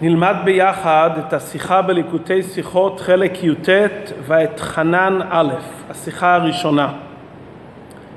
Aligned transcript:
נלמד 0.00 0.36
ביחד 0.44 1.10
את 1.18 1.32
השיחה 1.32 1.82
בליקוטי 1.82 2.42
שיחות 2.42 3.00
חלק 3.00 3.44
י"ט 3.44 3.68
ואת 4.26 4.60
חנן 4.60 5.18
א', 5.30 5.54
השיחה 5.90 6.34
הראשונה. 6.34 6.92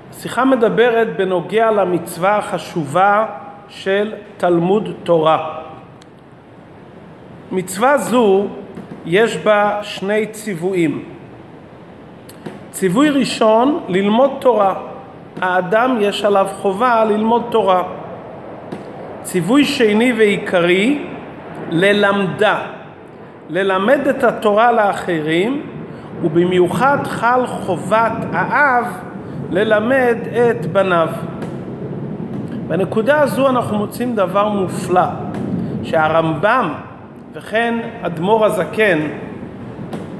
השיחה 0.10 0.46
מדברת 0.46 1.18
בנוגע 1.18 1.72
למצווה 1.72 2.38
החשובה 2.38 3.26
של 3.70 4.14
תלמוד 4.38 4.90
תורה. 5.04 5.60
מצווה 7.52 7.98
זו 7.98 8.48
יש 9.06 9.38
בה 9.38 9.80
שני 9.82 10.26
ציוויים. 10.26 11.04
ציווי 12.72 13.10
ראשון, 13.10 13.80
ללמוד 13.88 14.32
תורה. 14.40 14.74
האדם 15.42 15.98
יש 16.02 16.26
עליו 16.26 16.48
חובה 16.62 17.06
ללמוד 17.06 17.44
תורה. 17.52 17.84
ציווי 19.24 19.66
שני 19.66 20.14
ועיקרי, 20.14 21.09
ללמדה, 21.72 22.60
ללמד 23.50 24.08
את 24.10 24.24
התורה 24.24 24.72
לאחרים, 24.72 25.62
ובמיוחד 26.24 26.98
חל 27.04 27.46
חובת 27.48 28.12
האב 28.34 28.86
ללמד 29.52 30.18
את 30.34 30.66
בניו. 30.66 31.10
בנקודה 32.68 33.22
הזו 33.22 33.50
אנחנו 33.50 33.78
מוצאים 33.78 34.16
דבר 34.16 34.50
מופלא, 34.50 35.06
שהרמב"ם 35.84 36.74
וכן 37.34 37.80
אדמו"ר 38.02 38.46
הזקן 38.46 39.00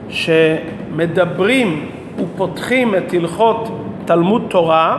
שמדברים 0.10 1.90
ופותחים 2.18 2.96
את 2.96 3.14
הלכות 3.14 3.70
תלמוד 4.06 4.46
תורה 4.50 4.98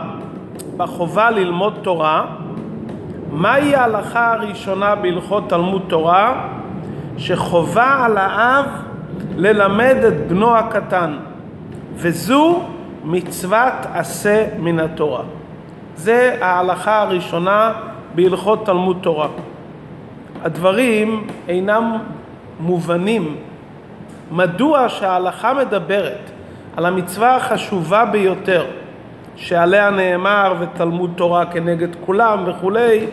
בחובה 0.77 1.31
ללמוד 1.31 1.73
תורה 1.81 2.25
מהי 3.31 3.75
ההלכה 3.75 4.33
הראשונה 4.33 4.95
בהלכות 4.95 5.49
תלמוד 5.49 5.81
תורה? 5.87 6.47
שחובה 7.17 8.05
על 8.05 8.17
האב 8.17 8.65
ללמד 9.35 9.95
את 10.07 10.27
בנו 10.27 10.55
הקטן 10.55 11.17
וזו 11.95 12.63
מצוות 13.03 13.73
עשה 13.93 14.45
מן 14.59 14.79
התורה. 14.79 15.23
זה 15.95 16.37
ההלכה 16.41 17.01
הראשונה 17.01 17.73
בהלכות 18.15 18.65
תלמוד 18.65 18.97
תורה. 19.01 19.27
הדברים 20.43 21.27
אינם 21.47 21.97
מובנים 22.59 23.35
מדוע 24.31 24.89
שההלכה 24.89 25.53
מדברת 25.53 26.31
על 26.77 26.85
המצווה 26.85 27.35
החשובה 27.35 28.05
ביותר 28.05 28.65
שעליה 29.41 29.89
נאמר 29.89 30.53
ותלמוד 30.59 31.11
תורה 31.15 31.45
כנגד 31.45 31.89
כולם 32.05 32.43
וכולי, 32.45 33.07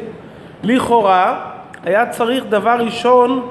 לכאורה 0.63 1.41
היה 1.85 2.07
צריך 2.07 2.45
דבר 2.49 2.77
ראשון 2.79 3.49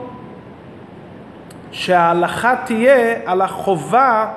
שההלכה 1.72 2.56
תהיה 2.66 3.16
על 3.25 3.42
החובה 3.42 4.28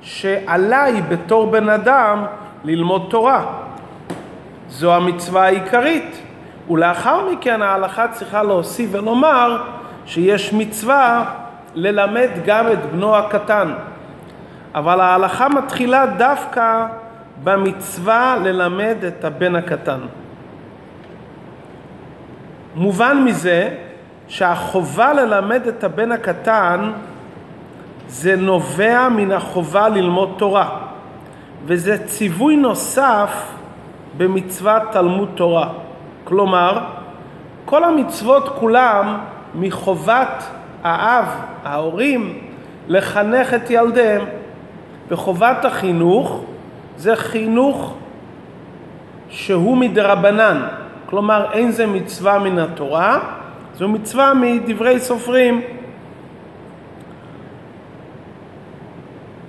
שעליי 0.00 1.02
בתור 1.08 1.50
בן 1.50 1.68
אדם 1.68 2.24
ללמוד 2.64 3.06
תורה. 3.10 3.44
זו 4.68 4.94
המצווה 4.94 5.44
העיקרית. 5.44 6.22
ולאחר 6.70 7.30
מכן 7.30 7.62
ההלכה 7.62 8.08
צריכה 8.08 8.42
להוסיף 8.42 8.90
ולומר 8.92 9.62
שיש 10.06 10.52
מצווה 10.52 11.24
ללמד 11.74 12.28
גם 12.46 12.72
את 12.72 12.78
בנו 12.92 13.16
הקטן. 13.16 13.72
אבל 14.74 15.00
ההלכה 15.00 15.48
מתחילה 15.48 16.06
דווקא 16.06 16.86
במצווה 17.44 18.36
ללמד 18.44 18.96
את 19.08 19.24
הבן 19.24 19.56
הקטן. 19.56 20.00
מובן 22.74 23.22
מזה 23.24 23.68
שהחובה 24.28 25.12
ללמד 25.12 25.66
את 25.66 25.84
הבן 25.84 26.12
הקטן 26.12 26.92
זה 28.08 28.36
נובע 28.36 29.08
מן 29.08 29.32
החובה 29.32 29.88
ללמוד 29.88 30.34
תורה 30.38 30.78
וזה 31.64 32.06
ציווי 32.06 32.56
נוסף 32.56 33.52
במצוות 34.16 34.82
תלמוד 34.92 35.28
תורה. 35.34 35.68
כלומר, 36.24 36.84
כל 37.64 37.84
המצוות 37.84 38.48
כולם 38.58 39.18
מחובת 39.54 40.44
האב, 40.84 41.24
ההורים, 41.64 42.38
לחנך 42.88 43.54
את 43.54 43.70
ילדיהם. 43.70 44.22
וחובת 45.08 45.64
החינוך 45.64 46.44
זה 46.96 47.16
חינוך 47.16 47.94
שהוא 49.28 49.76
מדרבנן, 49.76 50.62
כלומר 51.06 51.52
אין 51.52 51.70
זה 51.70 51.86
מצווה 51.86 52.38
מן 52.38 52.58
התורה, 52.58 53.18
זו 53.74 53.88
מצווה 53.88 54.34
מדברי 54.34 55.00
סופרים. 55.00 55.60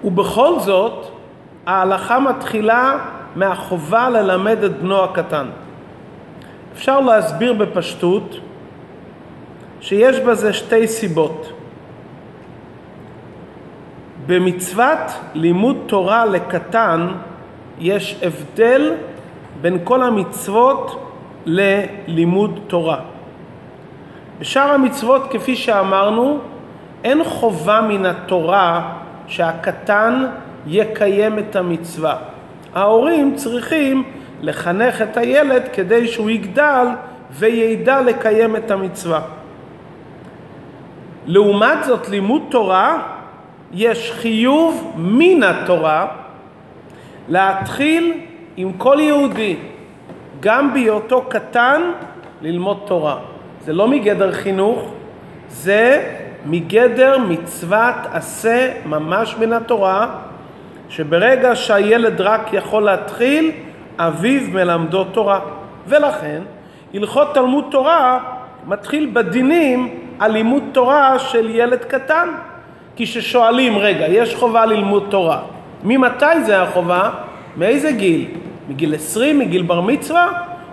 ובכל 0.04 0.60
זאת 0.60 1.06
ההלכה 1.66 2.20
מתחילה 2.20 2.98
מהחובה 3.36 4.10
ללמד 4.10 4.64
את 4.64 4.80
בנו 4.80 5.04
הקטן. 5.04 5.48
אפשר 6.74 7.00
להסביר 7.00 7.54
בפשטות 7.54 8.40
שיש 9.82 10.20
בזה 10.20 10.54
שתי 10.54 10.88
סיבות. 10.88 11.54
במצוות 14.28 15.00
לימוד 15.34 15.78
תורה 15.86 16.26
לקטן 16.26 17.08
יש 17.80 18.20
הבדל 18.24 18.94
בין 19.62 19.80
כל 19.84 20.04
המצוות 20.04 21.12
ללימוד 21.46 22.60
תורה. 22.68 23.00
בשאר 24.40 24.72
המצוות, 24.72 25.22
כפי 25.30 25.56
שאמרנו, 25.56 26.40
אין 27.04 27.24
חובה 27.24 27.82
מן 27.82 28.06
התורה 28.06 28.94
שהקטן 29.28 30.26
יקיים 30.68 31.40
את 31.40 31.56
המצווה. 31.56 32.18
ההורים 32.76 33.36
צריכים 33.36 34.04
לחנך 34.42 35.02
את 35.02 35.18
הילד 35.18 35.64
כדי 35.74 36.08
שהוא 36.08 36.30
יגדל 36.30 36.88
וידע 37.32 38.02
לקיים 38.02 38.56
את 38.56 38.72
המצווה. 38.72 39.22
לעומת 41.26 41.78
זאת, 41.84 42.10
לימוד 42.10 42.42
תורה 42.50 42.98
יש 43.72 44.12
חיוב 44.12 44.94
מן 44.98 45.44
התורה 45.44 46.08
להתחיל 47.30 48.14
עם 48.58 48.74
כל 48.74 48.98
יהודי, 49.00 49.56
גם 50.40 50.74
בהיותו 50.74 51.22
קטן, 51.30 51.82
ללמוד 52.42 52.80
תורה. 52.86 53.18
זה 53.66 53.74
לא 53.74 53.88
מגדר 53.88 54.32
חינוך, 54.32 54.92
זה 55.50 56.14
מגדר 56.46 57.18
מצוות 57.18 57.96
עשה 58.14 58.72
ממש 58.86 59.36
מן 59.40 59.54
התורה, 59.54 60.08
שברגע 60.90 61.56
שהילד 61.56 62.22
רק 62.22 62.54
יכול 62.54 62.84
להתחיל, 62.84 63.52
אביו 63.98 64.42
מלמדו 64.54 65.04
תורה. 65.04 65.40
ולכן, 65.88 66.42
הלכות 66.94 67.34
תלמוד 67.34 67.66
תורה 67.72 68.20
מתחיל 68.68 69.10
בדינים 69.14 70.00
על 70.20 70.32
לימוד 70.32 70.64
תורה 70.72 71.20
של 71.20 71.50
ילד 71.50 71.84
קטן. 71.84 72.30
כששואלים, 72.96 73.78
רגע, 73.78 74.08
יש 74.08 74.36
חובה 74.36 74.66
ללמוד 74.66 75.08
תורה, 75.10 75.42
ממתי 75.84 76.44
זה 76.46 76.62
החובה? 76.62 77.10
מאיזה 77.58 77.92
גיל? 77.92 78.28
מגיל 78.70 78.96
20? 78.96 79.40
מגיל 79.40 79.62
בר 79.62 79.82
מצווה? 79.82 80.28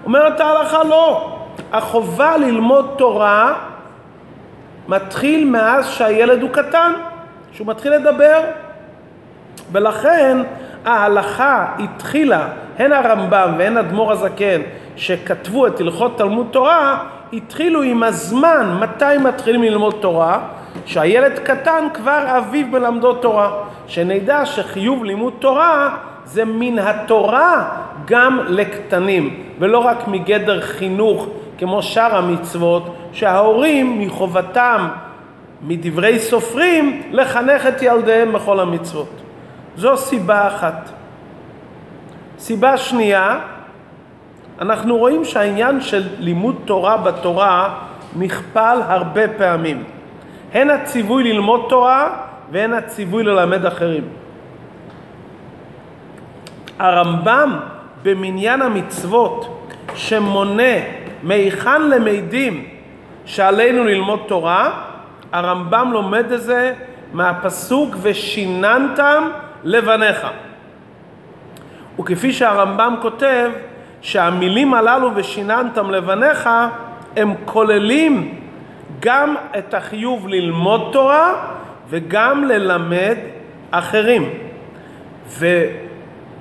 אומרת 0.04 0.40
ההלכה 0.40 0.84
לא. 0.84 1.30
החובה 1.72 2.36
ללמוד 2.36 2.94
תורה 2.98 3.54
מתחיל 4.88 5.50
מאז 5.50 5.88
שהילד 5.88 6.42
הוא 6.42 6.50
קטן, 6.50 6.92
שהוא 7.52 7.66
מתחיל 7.66 7.92
לדבר. 7.92 8.40
ולכן 9.72 10.38
ההלכה 10.84 11.66
התחילה, 11.78 12.46
הן 12.78 12.92
הרמב"ם 12.92 13.54
והן 13.58 13.76
אדמו"ר 13.76 14.12
הזקן, 14.12 14.60
שכתבו 14.96 15.66
את 15.66 15.80
הלכות 15.80 16.18
תלמוד 16.18 16.46
תורה, 16.50 16.98
התחילו 17.36 17.82
עם 17.82 18.02
הזמן 18.02 18.76
מתי 18.80 19.18
מתחילים 19.24 19.62
ללמוד 19.62 19.94
תורה, 20.00 20.38
שהילד 20.86 21.38
קטן 21.38 21.86
כבר 21.94 22.38
אביו 22.38 22.66
מלמדו 22.66 23.14
תורה. 23.14 23.50
שנדע 23.86 24.46
שחיוב 24.46 25.04
לימוד 25.04 25.32
תורה 25.38 25.96
זה 26.24 26.44
מן 26.44 26.78
התורה 26.78 27.68
גם 28.04 28.38
לקטנים, 28.48 29.44
ולא 29.58 29.78
רק 29.78 30.08
מגדר 30.08 30.60
חינוך 30.60 31.28
כמו 31.58 31.82
שאר 31.82 32.16
המצוות, 32.16 32.96
שההורים 33.12 34.00
מחובתם, 34.00 34.88
מדברי 35.62 36.18
סופרים, 36.18 37.02
לחנך 37.10 37.66
את 37.66 37.82
ילדיהם 37.82 38.32
בכל 38.32 38.60
המצוות. 38.60 39.08
זו 39.76 39.96
סיבה 39.96 40.46
אחת. 40.46 40.90
סיבה 42.38 42.76
שנייה, 42.76 43.38
אנחנו 44.60 44.96
רואים 44.96 45.24
שהעניין 45.24 45.80
של 45.80 46.02
לימוד 46.18 46.56
תורה 46.64 46.96
בתורה 46.96 47.74
נכפל 48.16 48.78
הרבה 48.86 49.28
פעמים. 49.28 49.84
הן 50.52 50.70
הציווי 50.70 51.32
ללמוד 51.32 51.66
תורה 51.68 52.16
והן 52.50 52.72
הציווי 52.72 53.22
ללמד 53.22 53.66
אחרים. 53.66 54.04
הרמב"ם 56.78 57.58
במניין 58.02 58.62
המצוות 58.62 59.70
שמונה 59.94 60.72
מהיכן 61.22 61.82
למדים 61.82 62.64
שעלינו 63.24 63.84
ללמוד 63.84 64.20
תורה, 64.26 64.80
הרמב"ם 65.32 65.90
לומד 65.92 66.32
את 66.32 66.42
זה 66.42 66.74
מהפסוק 67.12 67.94
ושיננתם 68.02 69.28
לבניך. 69.64 70.26
וכפי 72.00 72.32
שהרמב"ם 72.32 72.94
כותב, 73.02 73.50
שהמילים 74.04 74.74
הללו 74.74 75.10
ושיננתם 75.14 75.90
לבניך 75.90 76.48
הם 77.16 77.34
כוללים 77.44 78.34
גם 79.00 79.34
את 79.58 79.74
החיוב 79.74 80.28
ללמוד 80.28 80.88
תורה 80.92 81.32
וגם 81.88 82.44
ללמד 82.44 83.16
אחרים. 83.70 84.30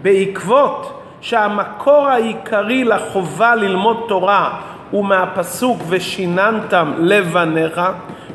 ובעקבות 0.01 1.01
שהמקור 1.21 2.07
העיקרי 2.07 2.83
לחובה 2.83 3.55
ללמוד 3.55 4.05
תורה 4.07 4.59
הוא 4.91 5.05
מהפסוק 5.05 5.77
ושיננתם 5.89 6.93
לבניך, 6.97 7.81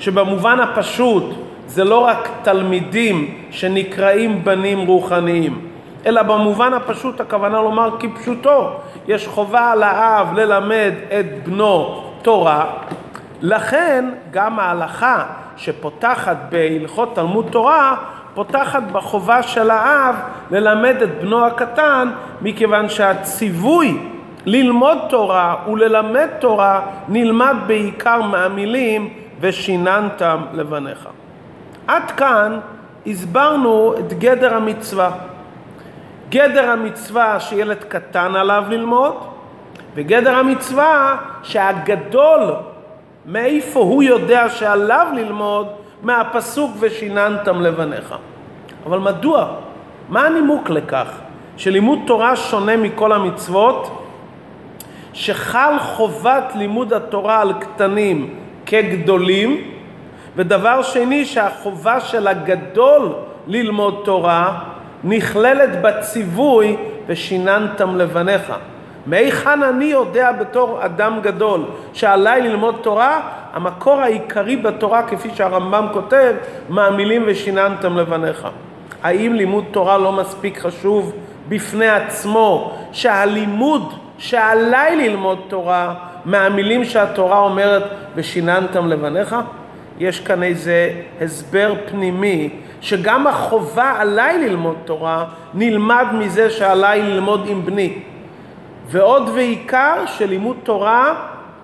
שבמובן 0.00 0.60
הפשוט 0.60 1.24
זה 1.66 1.84
לא 1.84 1.98
רק 1.98 2.28
תלמידים 2.42 3.34
שנקראים 3.50 4.44
בנים 4.44 4.86
רוחניים, 4.86 5.68
אלא 6.06 6.22
במובן 6.22 6.74
הפשוט 6.74 7.20
הכוונה 7.20 7.62
לומר 7.62 7.90
כפשוטו, 7.98 8.80
יש 9.08 9.28
חובה 9.28 9.72
על 9.72 9.82
האב 9.82 10.34
ללמד 10.34 10.92
את 11.20 11.48
בנו 11.48 12.04
תורה, 12.22 12.66
לכן 13.40 14.10
גם 14.30 14.58
ההלכה 14.58 15.24
שפותחת 15.56 16.36
בהלכות 16.48 17.14
תלמוד 17.14 17.46
תורה 17.50 17.96
פותחת 18.34 18.82
בחובה 18.92 19.42
של 19.42 19.70
האב 19.70 20.14
ללמד 20.50 21.02
את 21.02 21.20
בנו 21.20 21.46
הקטן 21.46 22.10
מכיוון 22.42 22.88
שהציווי 22.88 23.98
ללמוד 24.46 24.98
תורה 25.08 25.56
וללמד 25.68 26.28
תורה 26.38 26.80
נלמד 27.08 27.56
בעיקר 27.66 28.22
מהמילים 28.22 29.14
ושיננתם 29.40 30.40
לבניך. 30.52 31.08
עד 31.86 32.10
כאן 32.10 32.58
הסברנו 33.06 33.94
את 33.98 34.12
גדר 34.12 34.54
המצווה. 34.54 35.10
גדר 36.28 36.70
המצווה 36.70 37.40
שילד 37.40 37.84
קטן 37.88 38.36
עליו 38.36 38.64
ללמוד, 38.68 39.14
וגדר 39.94 40.34
המצווה 40.36 41.16
שהגדול, 41.42 42.40
מאיפה 43.26 43.80
הוא 43.80 44.02
יודע 44.02 44.48
שעליו 44.48 45.06
ללמוד, 45.14 45.66
מהפסוק 46.02 46.70
ושיננתם 46.80 47.60
לבניך. 47.60 48.14
אבל 48.86 48.98
מדוע? 48.98 49.46
מה 50.08 50.26
הנימוק 50.26 50.70
לכך? 50.70 51.08
שלימוד 51.56 51.98
תורה 52.06 52.36
שונה 52.36 52.76
מכל 52.76 53.12
המצוות, 53.12 54.04
שחל 55.12 55.74
חובת 55.78 56.52
לימוד 56.54 56.92
התורה 56.92 57.40
על 57.40 57.52
קטנים 57.52 58.34
כגדולים, 58.66 59.70
ודבר 60.36 60.82
שני 60.82 61.24
שהחובה 61.24 62.00
של 62.00 62.28
הגדול 62.28 63.14
ללמוד 63.46 64.02
תורה 64.04 64.58
נכללת 65.04 65.82
בציווי 65.82 66.76
ושיננתם 67.06 67.96
לבניך. 67.96 68.52
מהיכן 69.06 69.62
אני 69.62 69.84
יודע 69.84 70.32
בתור 70.32 70.84
אדם 70.84 71.18
גדול 71.22 71.64
שעליי 71.92 72.42
ללמוד 72.42 72.74
תורה? 72.82 73.20
המקור 73.52 74.00
העיקרי 74.00 74.56
בתורה, 74.56 75.02
כפי 75.02 75.28
שהרמב"ם 75.34 75.86
כותב, 75.92 76.34
מהמילים 76.68 77.22
ושיננתם 77.26 77.96
לבניך. 77.96 78.48
האם 79.02 79.34
לימוד 79.34 79.64
תורה 79.70 79.98
לא 79.98 80.12
מספיק 80.12 80.58
חשוב 80.58 81.12
בפני 81.48 81.88
עצמו, 81.88 82.78
שהלימוד 82.92 83.92
שעליי 84.18 84.96
ללמוד 84.96 85.38
תורה, 85.48 85.94
מהמילים 86.24 86.84
שהתורה 86.84 87.38
אומרת 87.38 87.82
ושיננתם 88.14 88.88
לבניך? 88.88 89.36
יש 90.00 90.20
כאן 90.20 90.42
איזה 90.42 90.90
הסבר 91.20 91.74
פנימי 91.90 92.50
שגם 92.80 93.26
החובה 93.26 93.94
עליי 93.98 94.38
ללמוד 94.48 94.76
תורה 94.84 95.24
נלמד 95.54 96.06
מזה 96.12 96.50
שעליי 96.50 97.02
ללמוד 97.02 97.46
עם 97.48 97.64
בני. 97.64 97.98
ועוד 98.86 99.28
ועיקר 99.34 100.06
שלימוד 100.06 100.56
תורה 100.62 101.14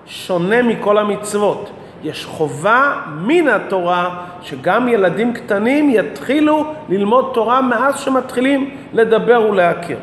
שונה 0.06 0.62
מכל 0.62 0.98
המצוות. 0.98 1.70
יש 2.02 2.25
חובה 2.25 3.00
מן 3.16 3.48
התורה 3.48 4.25
שגם 4.42 4.88
ילדים 4.88 5.32
קטנים 5.32 5.90
יתחילו 5.90 6.75
ללמוד 6.88 7.30
תורה 7.34 7.62
מאז 7.62 8.00
שמתחילים 8.00 8.76
לדבר 8.92 9.46
ולהכיר. 9.50 9.98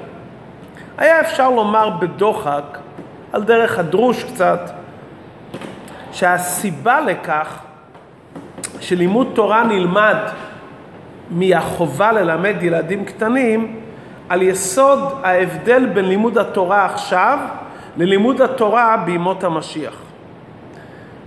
היה 0.97 1.21
אפשר 1.21 1.49
לומר 1.49 1.89
בדוחק, 1.89 2.77
על 3.33 3.43
דרך 3.43 3.79
הדרוש 3.79 4.23
קצת, 4.23 4.71
שהסיבה 6.11 7.01
לכך 7.01 7.59
שלימוד 8.81 9.27
תורה 9.33 9.63
נלמד 9.63 10.17
מהחובה 11.31 12.11
ללמד 12.11 12.55
ילדים 12.61 13.05
קטנים 13.05 13.79
על 14.29 14.41
יסוד 14.41 14.99
ההבדל 15.23 15.85
בין 15.85 16.05
לימוד 16.05 16.37
התורה 16.37 16.85
עכשיו 16.85 17.39
ללימוד 17.97 18.41
התורה 18.41 18.97
בימות 19.05 19.43
המשיח. 19.43 19.93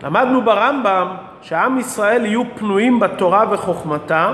למדנו 0.03 0.43
ברמב"ם 0.43 1.09
שעם 1.43 1.79
ישראל 1.79 2.27
יהיו 2.27 2.43
פנויים 2.55 3.01
בתורה 3.01 3.45
וחוכמתה, 3.51 4.33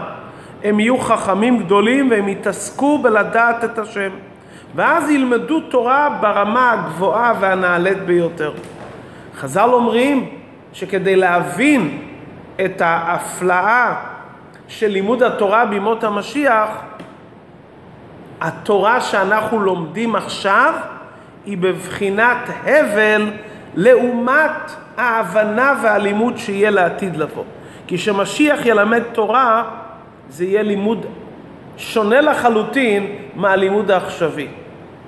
הם 0.64 0.80
יהיו 0.80 0.98
חכמים 0.98 1.58
גדולים 1.58 2.10
והם 2.10 2.28
יתעסקו 2.28 2.98
בלדעת 2.98 3.64
את 3.64 3.78
השם. 3.78 4.10
ואז 4.74 5.10
ילמדו 5.10 5.60
תורה 5.60 6.18
ברמה 6.20 6.72
הגבוהה 6.72 7.32
והנעלית 7.40 7.98
ביותר. 7.98 8.52
חז"ל 9.36 9.68
אומרים 9.72 10.28
שכדי 10.72 11.16
להבין 11.16 12.09
את 12.64 12.80
ההפלאה 12.80 13.94
של 14.68 14.86
לימוד 14.86 15.22
התורה 15.22 15.66
בימות 15.66 16.04
המשיח, 16.04 16.68
התורה 18.40 19.00
שאנחנו 19.00 19.60
לומדים 19.60 20.16
עכשיו 20.16 20.74
היא 21.46 21.58
בבחינת 21.58 22.38
הבל 22.64 23.30
לעומת 23.74 24.72
ההבנה 24.96 25.74
והלימוד 25.82 26.36
שיהיה 26.36 26.70
לעתיד 26.70 27.16
לבוא. 27.16 27.44
כי 27.86 27.96
כשמשיח 27.96 28.66
ילמד 28.66 29.02
תורה 29.02 29.64
זה 30.28 30.44
יהיה 30.44 30.62
לימוד 30.62 31.06
שונה 31.76 32.20
לחלוטין 32.20 33.16
מהלימוד 33.34 33.90
העכשווי. 33.90 34.48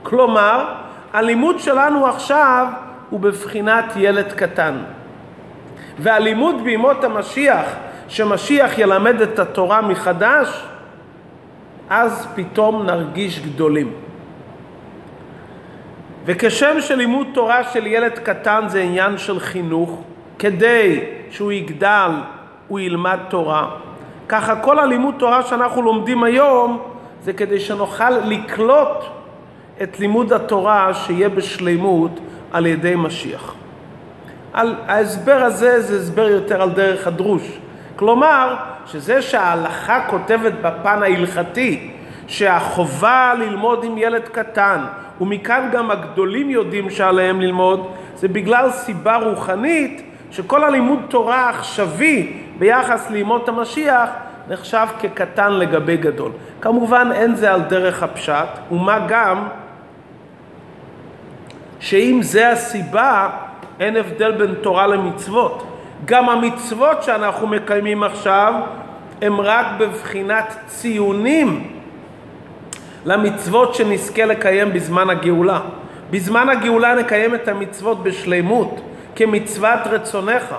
כלומר, 0.03 0.75
הלימוד 1.13 1.59
שלנו 1.59 2.07
עכשיו 2.07 2.67
הוא 3.11 3.21
בבחינת 3.21 3.85
ילד 3.97 4.33
קטן. 4.33 4.75
והלימוד 5.99 6.65
בימות 6.65 7.05
המשיח, 7.05 7.67
שמשיח 8.09 8.79
ילמד 8.79 9.21
את 9.21 9.39
התורה 9.39 9.83
מחדש, 9.83 10.65
אז 11.91 12.27
פתאום 12.35 12.87
נרגיש 12.87 13.41
גדולים. 13.41 13.93
וכשם 16.25 16.81
שלימוד 16.81 17.27
תורה 17.35 17.65
של 17.65 17.87
ילד 17.87 18.19
קטן 18.19 18.65
זה 18.67 18.83
עניין 18.83 19.19
של 19.19 19.41
חינוך, 19.41 20.03
כדי 20.39 21.01
שהוא 21.31 21.53
יגדל, 21.53 22.11
הוא 22.69 22.81
ילמד 22.81 23.19
תורה, 23.29 23.71
ככה 24.29 24.57
כל 24.57 24.79
הלימוד 24.79 25.15
תורה 25.19 25.43
שאנחנו 25.43 25.83
לומדים 25.83 26.25
היום 26.25 26.83
זה 27.23 27.33
כדי 27.33 27.61
שנוכל 27.61 28.11
לקלוט 28.11 29.05
את 29.83 30.01
לימוד 30.01 30.33
התורה 30.33 30.95
שיהיה 30.95 31.29
בשלימות 31.29 32.21
על 32.53 32.67
ידי 32.67 32.95
משיח. 32.97 33.55
על 34.53 34.75
ההסבר 34.89 35.43
הזה 35.45 35.83
זה 35.83 35.97
הסבר 35.97 36.29
יותר 36.29 36.63
על 36.63 36.71
דרך 36.71 37.07
הדרוש. 37.07 37.59
כלומר, 37.97 38.57
שזה 38.87 39.23
שההלכה 39.23 40.01
כותבת 40.11 40.53
בפן 40.63 41.03
ההלכתי 41.03 41.91
שהחובה 42.27 43.35
ללמוד 43.39 43.85
עם 43.85 43.99
ילד 43.99 44.23
קטן, 44.29 44.85
ומכאן 45.21 45.69
גם 45.73 45.91
הגדולים 45.91 46.51
יודעים 46.51 46.91
שעליהם 46.91 47.41
ללמוד, 47.41 47.91
זה 48.15 48.29
בגלל 48.29 48.71
סיבה 48.71 49.17
רוחנית 49.17 50.03
שכל 50.31 50.65
הלימוד 50.65 50.99
תורה 51.09 51.37
העכשווי 51.37 52.33
ביחס 52.59 53.11
לימות 53.11 53.49
המשיח 53.49 54.11
נחשב 54.49 54.87
כקטן 55.01 55.53
לגבי 55.53 55.97
גדול. 55.97 56.33
כמובן 56.61 57.09
אין 57.13 57.35
זה 57.35 57.53
על 57.53 57.63
דרך 57.63 58.03
הפשט, 58.03 58.49
ומה 58.71 58.99
גם 59.09 59.49
שאם 61.81 62.19
זה 62.23 62.51
הסיבה, 62.51 63.31
אין 63.83 63.97
הבדל 63.97 64.33
בין 64.33 64.55
תורה 64.55 64.87
למצוות. 64.87 65.63
גם 66.05 66.29
המצוות 66.29 67.03
שאנחנו 67.03 67.47
מקיימים 67.47 68.03
עכשיו 68.03 68.55
הם 69.23 69.41
רק 69.41 69.67
בבחינת 69.79 70.57
ציונים 70.67 71.73
למצוות 73.05 73.75
שנזכה 73.75 74.25
לקיים 74.25 74.73
בזמן 74.73 75.11
הגאולה. 75.11 75.61
בזמן 76.11 76.49
הגאולה 76.49 76.95
נקיים 76.95 77.35
את 77.35 77.49
המצוות 77.49 78.03
בשלימות, 78.03 78.81
כמצוות 79.17 79.81
רצונך. 79.87 80.55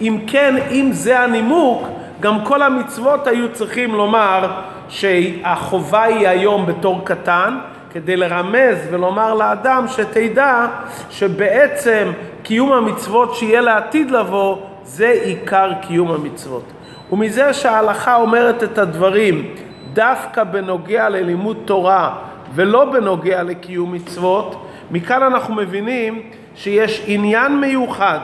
אם 0.00 0.18
כן, 0.26 0.54
אם 0.70 0.88
זה 0.92 1.20
הנימוק, 1.20 1.88
גם 2.20 2.44
כל 2.44 2.62
המצוות 2.62 3.26
היו 3.26 3.52
צריכים 3.52 3.94
לומר 3.94 4.50
שהחובה 4.88 6.02
היא 6.02 6.28
היום 6.28 6.66
בתור 6.66 7.00
קטן, 7.04 7.58
כדי 7.92 8.16
לרמז 8.16 8.78
ולומר 8.90 9.34
לאדם 9.34 9.84
שתדע 9.88 10.66
שבעצם 11.10 12.12
קיום 12.42 12.72
המצוות 12.72 13.34
שיהיה 13.34 13.60
לעתיד 13.60 14.10
לבוא 14.10 14.56
זה 14.84 15.08
עיקר 15.24 15.70
קיום 15.80 16.10
המצוות. 16.10 16.64
ומזה 17.12 17.52
שההלכה 17.52 18.14
אומרת 18.14 18.62
את 18.62 18.78
הדברים 18.78 19.54
דווקא 19.92 20.44
בנוגע 20.44 21.08
ללימוד 21.08 21.56
תורה 21.64 22.16
ולא 22.54 22.84
בנוגע 22.84 23.42
לקיום 23.42 23.92
מצוות, 23.92 24.66
מכאן 24.90 25.22
אנחנו 25.22 25.54
מבינים 25.54 26.22
שיש 26.54 27.02
עניין 27.06 27.60
מיוחד 27.60 28.18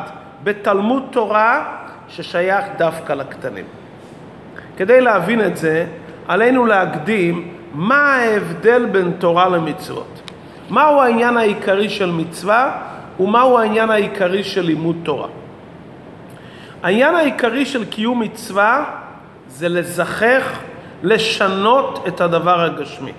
בתלמוד 0.44 1.02
תורה 1.11 1.64
ששייך 2.09 2.64
דווקא 2.78 3.12
לקטנים. 3.12 3.64
כדי 4.76 5.00
להבין 5.00 5.40
את 5.40 5.56
זה, 5.56 5.87
עלינו 6.28 6.66
להקדים 6.66 7.54
מה 7.75 8.16
ההבדל 8.16 8.87
בין 8.87 9.12
תורה 9.19 9.49
למצוות. 9.49 10.31
מהו 10.71 11.00
העניין 11.00 11.37
העיקרי 11.37 11.88
של 11.88 12.11
מצווה 12.11 12.78
ומהו 13.21 13.59
העניין 13.59 13.90
העיקרי 13.90 14.45
של 14.45 14.61
לימוד 14.61 14.97
תורה. 15.02 15.28
העניין 16.83 17.14
העיקרי 17.14 17.66
של 17.66 17.85
קיום 17.85 18.21
מצווה 18.21 18.85
זה 19.49 19.69
לזכך, 19.69 20.59
לשנות 21.02 22.04
את 22.09 22.21
הדבר 22.21 22.61
הגשמי. 22.61 23.12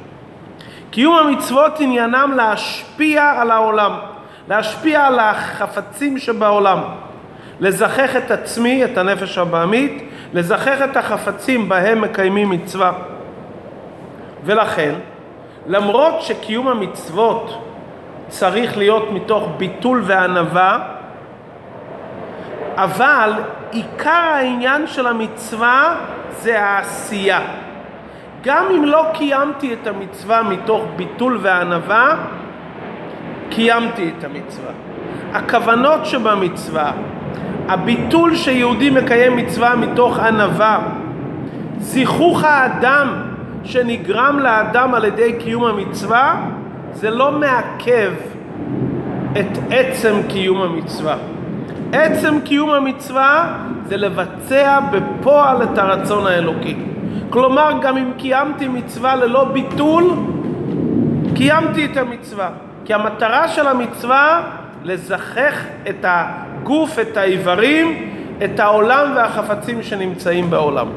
קיום 0.91 1.15
המצוות 1.15 1.79
עניינם 1.79 2.31
להשפיע 2.35 3.23
על 3.41 3.51
העולם, 3.51 3.91
להשפיע 4.49 5.05
על 5.05 5.19
החפצים 5.19 6.17
שבעולם, 6.17 6.79
לזכך 7.59 8.15
את 8.17 8.31
עצמי, 8.31 8.85
את 8.85 8.97
הנפש 8.97 9.37
הבעמית, 9.37 10.09
לזכך 10.33 10.77
את 10.91 10.97
החפצים 10.97 11.69
בהם 11.69 12.01
מקיימים 12.01 12.49
מצווה. 12.49 12.91
ולכן, 14.45 14.95
למרות 15.67 16.21
שקיום 16.21 16.67
המצוות 16.67 17.61
צריך 18.27 18.77
להיות 18.77 19.11
מתוך 19.11 19.47
ביטול 19.57 20.01
וענווה, 20.05 20.79
אבל 22.75 23.33
עיקר 23.71 24.09
העניין 24.09 24.87
של 24.87 25.07
המצווה 25.07 25.95
זה 26.31 26.63
העשייה. 26.63 27.39
גם 28.43 28.65
אם 28.75 28.85
לא 28.85 29.05
קיימתי 29.13 29.73
את 29.73 29.87
המצווה 29.87 30.43
מתוך 30.43 30.83
ביטול 30.95 31.39
וענווה, 31.41 32.15
קיימתי 33.49 34.11
את 34.17 34.23
המצווה. 34.23 34.71
הכוונות 35.33 36.05
שבמצווה, 36.05 36.91
הביטול 37.67 38.35
שיהודי 38.35 38.89
מקיים 38.89 39.35
מצווה 39.35 39.75
מתוך 39.75 40.19
ענווה, 40.19 40.79
זיכוך 41.77 42.43
האדם 42.43 43.24
שנגרם 43.65 44.39
לאדם 44.39 44.93
על 44.93 45.05
ידי 45.05 45.33
קיום 45.39 45.65
המצווה, 45.65 46.45
זה 46.93 47.09
לא 47.09 47.31
מעכב 47.31 48.11
את 49.31 49.57
עצם 49.71 50.15
קיום 50.27 50.61
המצווה. 50.61 51.15
עצם 51.91 52.39
קיום 52.43 52.69
המצווה 52.69 53.57
זה 53.85 53.97
לבצע 53.97 54.79
בפועל 54.79 55.63
את 55.63 55.77
הרצון 55.77 56.27
האלוקי. 56.27 56.75
כלומר, 57.29 57.71
גם 57.81 57.97
אם 57.97 58.11
קיימתי 58.17 58.67
מצווה 58.67 59.15
ללא 59.15 59.43
ביטול, 59.43 60.13
קיימתי 61.35 61.85
את 61.85 61.97
המצווה. 61.97 62.49
כי 62.85 62.93
המטרה 62.93 63.47
של 63.47 63.67
המצווה 63.67 64.43
לזכך 64.83 65.65
את 65.89 66.05
הגוף, 66.07 66.99
את 66.99 67.17
האיברים, 67.17 68.11
את 68.43 68.59
העולם 68.59 69.11
והחפצים 69.15 69.83
שנמצאים 69.83 70.49
בעולם. 70.49 70.87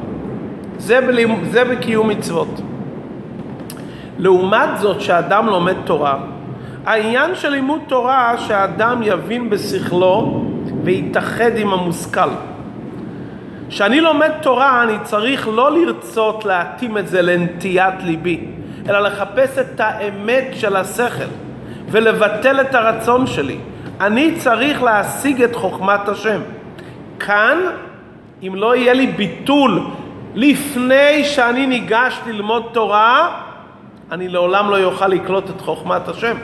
זה, 0.79 1.01
בלימ... 1.01 1.45
זה 1.45 1.63
בקיום 1.63 2.09
מצוות. 2.09 2.61
לעומת 4.17 4.69
זאת, 4.77 5.01
שאדם 5.01 5.47
לומד 5.47 5.75
תורה, 5.85 6.17
העניין 6.85 7.35
של 7.35 7.49
לימוד 7.49 7.81
תורה 7.87 8.37
שהאדם 8.37 9.01
יבין 9.03 9.49
בשכלו 9.49 10.43
ויתאחד 10.83 11.57
עם 11.57 11.73
המושכל. 11.73 12.29
כשאני 13.69 14.01
לומד 14.01 14.31
תורה 14.41 14.83
אני 14.83 14.93
צריך 15.03 15.47
לא 15.47 15.71
לרצות 15.71 16.45
להתאים 16.45 16.97
את 16.97 17.07
זה 17.07 17.21
לנטיית 17.21 18.03
ליבי, 18.03 18.45
אלא 18.89 18.99
לחפש 18.99 19.57
את 19.57 19.79
האמת 19.79 20.47
של 20.53 20.75
השכל 20.75 21.29
ולבטל 21.91 22.61
את 22.61 22.75
הרצון 22.75 23.27
שלי. 23.27 23.57
אני 24.01 24.35
צריך 24.35 24.83
להשיג 24.83 25.41
את 25.43 25.55
חוכמת 25.55 26.07
השם. 26.07 26.41
כאן, 27.19 27.57
אם 28.47 28.53
לא 28.55 28.75
יהיה 28.75 28.93
לי 28.93 29.07
ביטול 29.07 29.81
לפני 30.35 31.23
שאני 31.23 31.67
ניגש 31.67 32.19
ללמוד 32.27 32.63
תורה, 32.71 33.41
אני 34.11 34.29
לעולם 34.29 34.69
לא 34.69 34.75
יוכל 34.75 35.07
לקלוט 35.07 35.49
את 35.49 35.61
חוכמת 35.61 36.07
השם. 36.07 36.37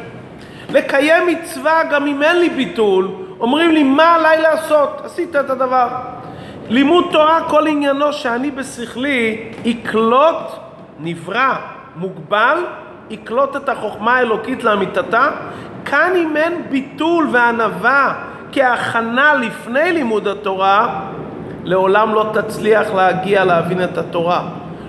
לקיים 0.70 1.28
מצווה 1.28 1.84
גם 1.84 2.08
אם 2.08 2.24
אין 2.24 2.40
לי 2.40 2.50
ביטול, 2.50 3.12
אומרים 3.40 3.72
לי 3.72 3.84
מה 3.84 4.16
עליי 4.16 4.42
לעשות, 4.42 5.02
עשית 5.06 5.36
את 5.36 5.50
הדבר. 5.50 5.88
לימוד 6.70 7.06
תורה 7.12 7.40
כל 7.50 7.68
עניינו 7.68 8.14
שאני 8.14 8.52
בשכלי 8.52 9.52
יקלוט, 9.66 10.38
נברא, 11.00 11.56
מוגבל, 11.96 12.58
יקלוט 13.10 13.56
את 13.56 13.70
החוכמה 13.70 14.16
האלוקית 14.16 14.64
לאמיתתה. 14.64 15.30
כאן 15.86 16.12
אם 16.16 16.38
אין 16.38 16.62
ביטול 16.70 17.28
וענווה 17.32 18.14
כהכנה 18.52 19.34
לפני 19.34 19.92
לימוד 19.92 20.28
התורה, 20.28 21.02
לעולם 21.66 22.14
לא 22.14 22.26
תצליח 22.34 22.94
להגיע 22.94 23.46
להבין 23.46 23.84
את 23.84 23.98
התורה. 23.98 24.42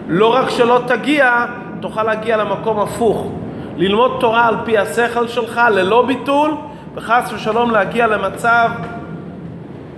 לא 0.09 0.35
רק 0.35 0.51
שלא 0.51 0.81
תגיע, 0.87 1.45
תוכל 1.81 2.03
להגיע 2.03 2.37
למקום 2.37 2.81
הפוך. 2.81 3.33
ללמוד 3.77 4.17
תורה 4.21 4.49
על 4.49 4.57
פי 4.65 4.79
השכל 4.79 5.29
שלך 5.29 5.61
ללא 5.71 6.07
ביטול, 6.07 6.55
וחס 6.95 7.33
ושלום 7.35 7.71
להגיע 7.71 8.07
למצב 8.07 8.71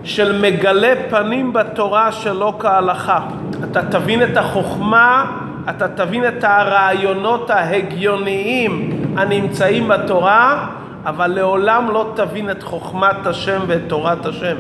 של 0.05 0.41
מגלה 0.43 0.95
פנים 1.11 1.53
בתורה 1.53 2.13
שלא 2.13 2.55
כהלכה. 2.59 3.21
אתה 3.65 3.83
תבין 3.83 4.23
את 4.23 4.37
החוכמה, 4.37 5.25
אתה 5.71 5.89
תבין 5.89 6.29
את 6.29 6.45
הרעיונות 6.45 7.51
ההגיוניים 7.51 8.91
הנמצאים 9.17 9.89
בתורה, 9.89 10.67
אבל 11.05 11.27
לעולם 11.27 11.91
לא 11.93 12.13
תבין 12.15 12.51
את 12.51 12.63
חוכמת 12.63 13.27
השם 13.27 13.61
ואת 13.67 13.83
תורת 13.87 14.27
השם. 14.27 14.57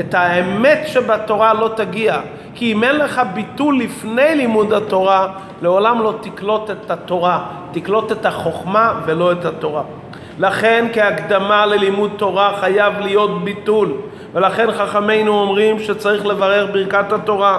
את 0.00 0.14
האמת 0.14 0.80
שבתורה 0.86 1.54
לא 1.54 1.70
תגיע. 1.76 2.20
כי 2.54 2.72
אם 2.72 2.84
אין 2.84 2.96
לך 2.96 3.22
ביטול 3.34 3.78
לפני 3.78 4.34
לימוד 4.34 4.72
התורה, 4.72 5.28
לעולם 5.62 6.02
לא 6.02 6.14
תקלוט 6.20 6.70
את 6.70 6.90
התורה, 6.90 7.44
תקלוט 7.72 8.12
את 8.12 8.26
החוכמה 8.26 9.00
ולא 9.04 9.32
את 9.32 9.44
התורה. 9.44 9.82
לכן 10.38 10.86
כהקדמה 10.92 11.66
ללימוד 11.66 12.10
תורה 12.16 12.56
חייב 12.60 13.00
להיות 13.00 13.44
ביטול, 13.44 13.92
ולכן 14.32 14.70
חכמינו 14.70 15.40
אומרים 15.40 15.78
שצריך 15.78 16.26
לברר 16.26 16.66
ברכת 16.72 17.12
התורה. 17.12 17.58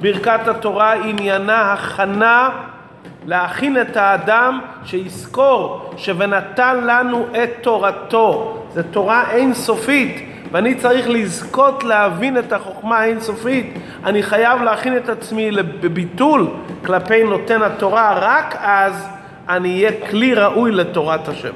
ברכת 0.00 0.48
התורה 0.48 0.92
עניינה 0.92 1.72
הכנה 1.72 2.48
להכין 3.26 3.80
את 3.80 3.96
האדם 3.96 4.60
שיזכור 4.84 5.90
ש"ונתן 5.96 6.80
לנו 6.84 7.26
את 7.42 7.50
תורתו". 7.60 8.56
זו 8.74 8.82
תורה 8.90 9.30
אינסופית. 9.30 10.29
ואני 10.52 10.74
צריך 10.74 11.08
לזכות 11.08 11.84
להבין 11.84 12.38
את 12.38 12.52
החוכמה 12.52 12.98
האינסופית, 12.98 13.74
אני 14.04 14.22
חייב 14.22 14.62
להכין 14.62 14.96
את 14.96 15.08
עצמי 15.08 15.50
בביטול 15.52 16.46
כלפי 16.84 17.24
נותן 17.24 17.62
התורה, 17.62 18.18
רק 18.20 18.56
אז 18.58 19.06
אני 19.48 19.84
אהיה 19.84 20.10
כלי 20.10 20.34
ראוי 20.34 20.72
לתורת 20.72 21.28
השם. 21.28 21.52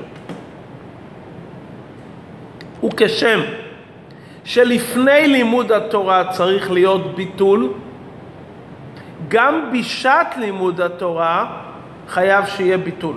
וכשם 2.85 3.41
שלפני 4.45 5.27
לימוד 5.29 5.73
התורה 5.73 6.25
צריך 6.33 6.71
להיות 6.71 7.15
ביטול, 7.17 7.73
גם 9.29 9.71
בשעת 9.73 10.37
לימוד 10.37 10.81
התורה 10.81 11.47
חייב 12.09 12.47
שיהיה 12.47 12.79
ביטול. 12.79 13.17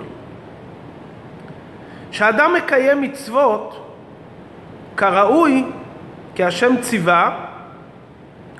כשאדם 2.10 2.54
מקיים 2.56 3.00
מצוות, 3.00 3.87
כראוי, 4.98 5.64
כי 6.34 6.44
השם 6.44 6.74
ציווה, 6.80 7.30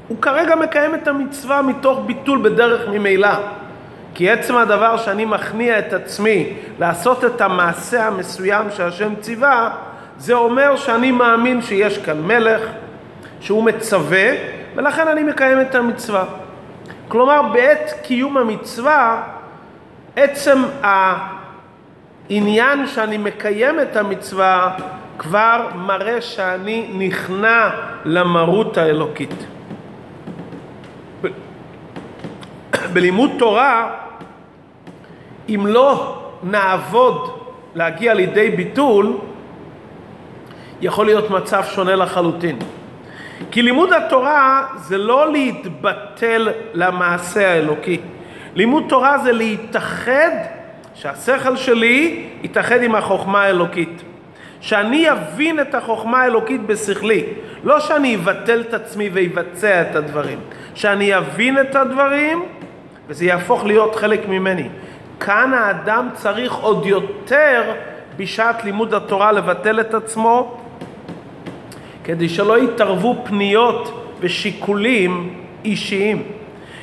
הוא 0.08 0.22
כרגע 0.22 0.56
מקיים 0.56 0.94
את 0.94 1.08
המצווה 1.08 1.62
מתוך 1.62 2.00
ביטול 2.06 2.42
בדרך 2.42 2.88
ממילא. 2.88 3.28
כי 4.14 4.30
עצם 4.30 4.56
הדבר 4.56 4.96
שאני 4.96 5.24
מכניע 5.24 5.78
את 5.78 5.92
עצמי 5.92 6.52
לעשות 6.78 7.24
את 7.24 7.40
המעשה 7.40 8.06
המסוים 8.06 8.70
שהשם 8.70 9.14
ציווה, 9.20 9.70
זה 10.18 10.34
אומר 10.34 10.76
שאני 10.76 11.10
מאמין 11.10 11.62
שיש 11.62 11.98
כאן 11.98 12.22
מלך, 12.22 12.60
שהוא 13.40 13.64
מצווה, 13.64 14.28
ולכן 14.74 15.08
אני 15.08 15.22
מקיים 15.22 15.60
את 15.60 15.74
המצווה. 15.74 16.24
כלומר, 17.08 17.42
בעת 17.42 17.94
קיום 18.02 18.36
המצווה, 18.36 19.22
עצם 20.16 20.62
העניין 20.82 22.86
שאני 22.86 23.18
מקיים 23.18 23.80
את 23.80 23.96
המצווה 23.96 24.76
כבר 25.18 25.66
מראה 25.74 26.20
שאני 26.20 26.90
נכנע 26.94 27.70
למרות 28.04 28.78
האלוקית. 28.78 29.46
בלימוד 32.92 33.30
תורה, 33.38 33.90
אם 35.48 35.66
לא 35.66 36.22
נעבוד 36.42 37.30
להגיע 37.74 38.14
לידי 38.14 38.50
ביטול, 38.50 39.16
יכול 40.80 41.06
להיות 41.06 41.30
מצב 41.30 41.64
שונה 41.64 41.96
לחלוטין. 41.96 42.58
כי 43.50 43.62
לימוד 43.62 43.92
התורה 43.92 44.66
זה 44.76 44.98
לא 44.98 45.32
להתבטל 45.32 46.48
למעשה 46.74 47.52
האלוקי. 47.52 48.00
לימוד 48.54 48.84
תורה 48.88 49.18
זה 49.18 49.32
להתאחד, 49.32 50.30
שהשכל 50.94 51.56
שלי 51.56 52.26
יתאחד 52.42 52.82
עם 52.82 52.94
החוכמה 52.94 53.42
האלוקית. 53.42 54.02
שאני 54.60 55.12
אבין 55.12 55.60
את 55.60 55.74
החוכמה 55.74 56.22
האלוקית 56.22 56.66
בשכלי. 56.66 57.24
לא 57.64 57.80
שאני 57.80 58.16
אבטל 58.16 58.60
את 58.60 58.74
עצמי 58.74 59.08
ויבצע 59.08 59.82
את 59.82 59.96
הדברים. 59.96 60.38
שאני 60.74 61.16
אבין 61.16 61.60
את 61.60 61.76
הדברים 61.76 62.44
וזה 63.08 63.24
יהפוך 63.24 63.64
להיות 63.64 63.96
חלק 63.96 64.28
ממני. 64.28 64.68
כאן 65.20 65.54
האדם 65.54 66.08
צריך 66.14 66.54
עוד 66.54 66.86
יותר 66.86 67.62
בשעת 68.16 68.64
לימוד 68.64 68.94
התורה 68.94 69.32
לבטל 69.32 69.80
את 69.80 69.94
עצמו 69.94 70.60
כדי 72.04 72.28
שלא 72.28 72.58
יתערבו 72.58 73.16
פניות 73.24 74.04
ושיקולים 74.20 75.34
אישיים. 75.64 76.22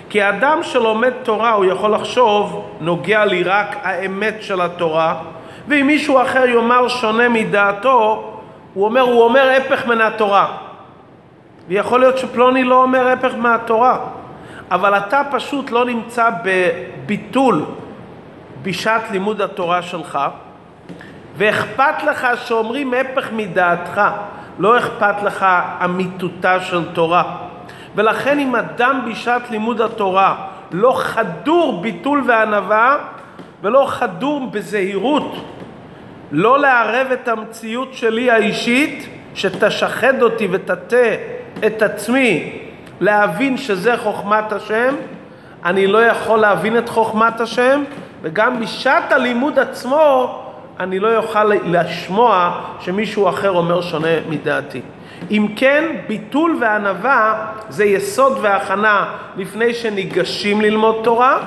כי 0.09 0.21
האדם 0.21 0.59
שלומד 0.63 1.13
תורה 1.23 1.51
הוא 1.51 1.65
יכול 1.65 1.93
לחשוב 1.93 2.69
נוגע 2.81 3.25
לי 3.25 3.43
רק 3.43 3.75
האמת 3.83 4.35
של 4.41 4.61
התורה 4.61 5.21
ואם 5.67 5.87
מישהו 5.87 6.21
אחר 6.21 6.45
יאמר 6.45 6.87
שונה 6.87 7.29
מדעתו 7.29 8.31
הוא 8.73 8.85
אומר, 8.85 9.01
הוא 9.01 9.23
אומר 9.23 9.53
הפך 9.57 9.87
מן 9.87 10.01
התורה 10.01 10.57
ויכול 11.67 11.99
להיות 11.99 12.17
שפלוני 12.17 12.63
לא 12.63 12.83
אומר 12.83 13.07
הפך 13.07 13.33
מהתורה 13.37 13.97
אבל 14.71 14.97
אתה 14.97 15.21
פשוט 15.31 15.71
לא 15.71 15.85
נמצא 15.85 16.29
בביטול 16.43 17.65
בשעת 18.63 19.11
לימוד 19.11 19.41
התורה 19.41 19.81
שלך 19.81 20.19
ואכפת 21.37 22.03
לך 22.03 22.27
שאומרים 22.45 22.93
הפך 22.93 23.29
מדעתך 23.31 24.01
לא 24.59 24.77
אכפת 24.77 25.23
לך 25.23 25.45
אמיתותה 25.83 26.59
של 26.59 26.93
תורה. 26.93 27.23
ולכן 27.95 28.39
אם 28.39 28.55
אדם 28.55 29.01
בשעת 29.11 29.51
לימוד 29.51 29.81
התורה 29.81 30.35
לא 30.71 30.93
חדור 30.97 31.81
ביטול 31.81 32.23
וענווה 32.27 32.97
ולא 33.61 33.85
חדור 33.89 34.47
בזהירות, 34.51 35.35
לא 36.37 36.59
לערב 36.59 37.07
את 37.11 37.27
המציאות 37.27 37.93
שלי 37.93 38.31
האישית 38.31 39.09
שתשחד 39.35 40.21
אותי 40.21 40.47
ותטה 40.51 41.07
את 41.65 41.81
עצמי 41.81 42.59
להבין 43.01 43.57
שזה 43.57 43.97
חוכמת 43.97 44.51
השם, 44.51 44.95
אני 45.65 45.87
לא 45.87 46.05
יכול 46.05 46.39
להבין 46.39 46.77
את 46.77 46.89
חוכמת 46.89 47.41
השם 47.41 47.83
וגם 48.21 48.59
בשעת 48.59 49.11
הלימוד 49.11 49.59
עצמו 49.59 50.41
אני 50.79 50.99
לא 50.99 51.17
אוכל 51.17 51.43
לשמוע 51.43 52.61
שמישהו 52.79 53.29
אחר 53.29 53.51
אומר 53.51 53.81
שונה 53.81 54.19
מדעתי. 54.29 54.81
אם 55.31 55.47
כן, 55.55 55.95
ביטול 56.07 56.57
וענווה 56.61 57.45
זה 57.69 57.85
יסוד 57.85 58.37
והכנה 58.41 59.05
לפני 59.37 59.73
שניגשים 59.73 60.61
ללמוד 60.61 60.95
תורה. 61.03 61.37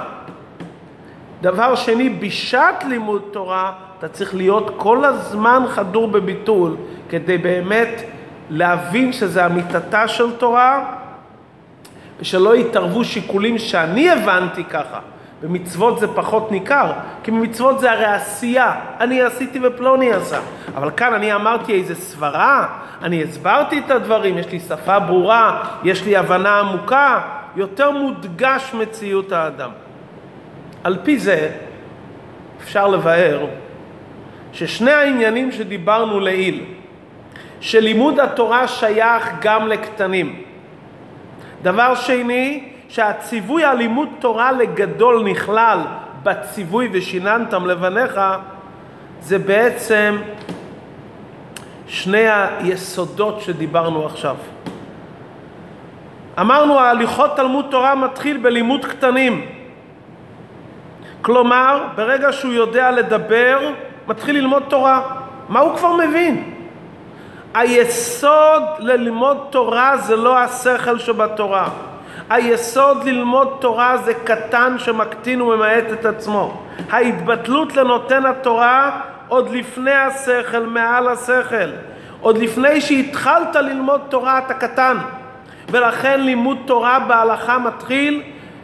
דבר 1.41 1.75
שני, 1.75 2.09
בשעת 2.09 2.85
לימוד 2.85 3.23
תורה 3.31 3.73
אתה 3.99 4.09
צריך 4.09 4.35
להיות 4.35 4.75
כל 4.77 5.05
הזמן 5.05 5.63
חדור 5.69 6.09
בביטול 6.09 6.77
כדי 7.09 7.39
באמת 7.39 8.03
להבין 8.51 9.13
שזה 9.13 9.47
אמיתתה 9.47 10.09
של 10.09 10.37
תורה 10.37 10.95
ושלא 12.21 12.57
יתערבו 12.57 13.05
שיקולים 13.05 13.59
שאני 13.59 14.11
הבנתי 14.11 14.65
ככה. 14.65 14.99
במצוות 15.43 15.99
זה 15.99 16.07
פחות 16.15 16.53
ניכר, 16.53 16.93
כי 17.23 17.31
במצוות 17.31 17.81
זה 17.81 17.93
הרי 17.93 18.05
עשייה, 18.05 18.75
אני 19.01 19.23
עשיתי 19.23 19.61
ופלוני 19.63 20.13
עשה. 20.13 20.41
אבל 20.77 20.91
כאן 20.91 21.15
אני 21.15 21.35
אמרתי 21.35 21.73
איזה 21.73 21.95
סברה, 21.95 22.67
אני 23.03 23.23
הסברתי 23.23 23.79
את 23.79 23.91
הדברים, 23.91 24.39
יש 24.39 24.53
לי 24.53 24.61
שפה 24.61 24.99
ברורה, 24.99 25.63
יש 25.85 26.05
לי 26.05 26.17
הבנה 26.17 26.61
עמוקה, 26.61 27.21
יותר 27.57 27.91
מודגש 27.91 28.75
מציאות 28.75 29.33
האדם. 29.33 29.71
על 30.85 30.99
פי 31.03 31.19
זה 31.19 31.51
אפשר 32.63 32.89
לבאר 32.89 33.47
ששני 34.53 34.91
העניינים 34.91 35.53
שדיברנו 35.53 36.21
לעיל, 36.21 36.65
שלימוד 37.61 38.21
התורה 38.21 38.69
שייך 38.69 39.31
גם 39.41 39.69
לקטנים. 39.69 40.43
דבר 41.63 41.95
שני, 41.95 42.69
שהציווי 42.89 43.65
על 43.65 43.77
לימוד 43.77 44.09
תורה 44.19 44.53
לגדול 44.53 45.25
נכלל 45.31 45.79
בציווי 46.23 46.89
ושיננתם 46.93 47.67
לבניך, 47.67 48.21
זה 49.21 49.39
בעצם 49.39 50.17
שני 51.87 52.29
היסודות 52.29 53.41
שדיברנו 53.41 54.07
עכשיו. 54.07 54.37
אמרנו 56.41 56.79
ההליכות 56.79 57.37
תלמוד 57.37 57.65
תורה 57.71 57.95
מתחיל 57.95 58.37
בלימוד 58.37 58.85
קטנים. 58.85 59.47
כלומר, 61.23 61.85
ברגע 61.97 62.33
שהוא 62.33 62.53
יודע 62.53 62.91
לדבר, 62.91 63.73
מתחיל 64.09 64.37
ללמוד 64.37 64.63
תורה. 64.69 65.03
מה 65.49 65.61
הוא 65.61 65.77
כבר 65.77 65.93
מבין? 65.93 66.55
היסוד 67.55 68.63
ללמוד 68.79 69.47
תורה 69.51 69.97
זה 69.97 70.17
לא 70.17 70.39
השכל 70.39 70.99
שבתורה. 70.99 71.69
היסוד 72.31 73.05
ללמוד 73.05 73.57
תורה 73.61 73.97
זה 73.97 74.15
קטן 74.15 74.75
שמקטין 74.79 75.41
וממעט 75.41 75.85
את 75.93 76.05
עצמו. 76.05 76.63
ההתבטלות 76.91 77.77
לנותן 77.77 78.27
התורה 78.27 79.01
עוד 79.29 79.51
לפני 79.51 79.95
השכל, 79.95 80.67
מעל 80.67 81.09
השכל. 81.09 81.71
עוד 82.21 82.39
לפני 82.39 82.81
שהתחלת 82.81 83.57
ללמוד 83.57 84.01
תורה 84.09 84.39
אתה 84.39 84.55
קטן. 84.55 84.97
ולכן 85.71 86.21
לימוד 86.21 86.59
תורה 86.67 86.99
בהלכה 86.99 87.59
מתחיל 87.59 88.23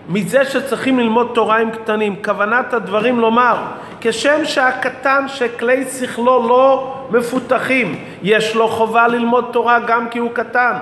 מזה 0.08 0.44
שצריכים 0.44 0.98
ללמוד 0.98 1.30
תורה 1.34 1.58
עם 1.58 1.70
קטנים. 1.70 2.16
כוונת 2.24 2.72
הדברים 2.74 3.20
לומר, 3.20 3.56
כשם 4.00 4.44
שהקטן 4.44 5.24
שכלי 5.28 5.84
שכלו 5.84 6.48
לא 6.48 6.94
מפותחים, 7.10 8.04
יש 8.22 8.54
לו 8.54 8.68
חובה 8.68 9.08
ללמוד 9.08 9.48
תורה 9.52 9.78
גם 9.78 10.08
כי 10.08 10.18
הוא 10.18 10.30
קטן. 10.32 10.72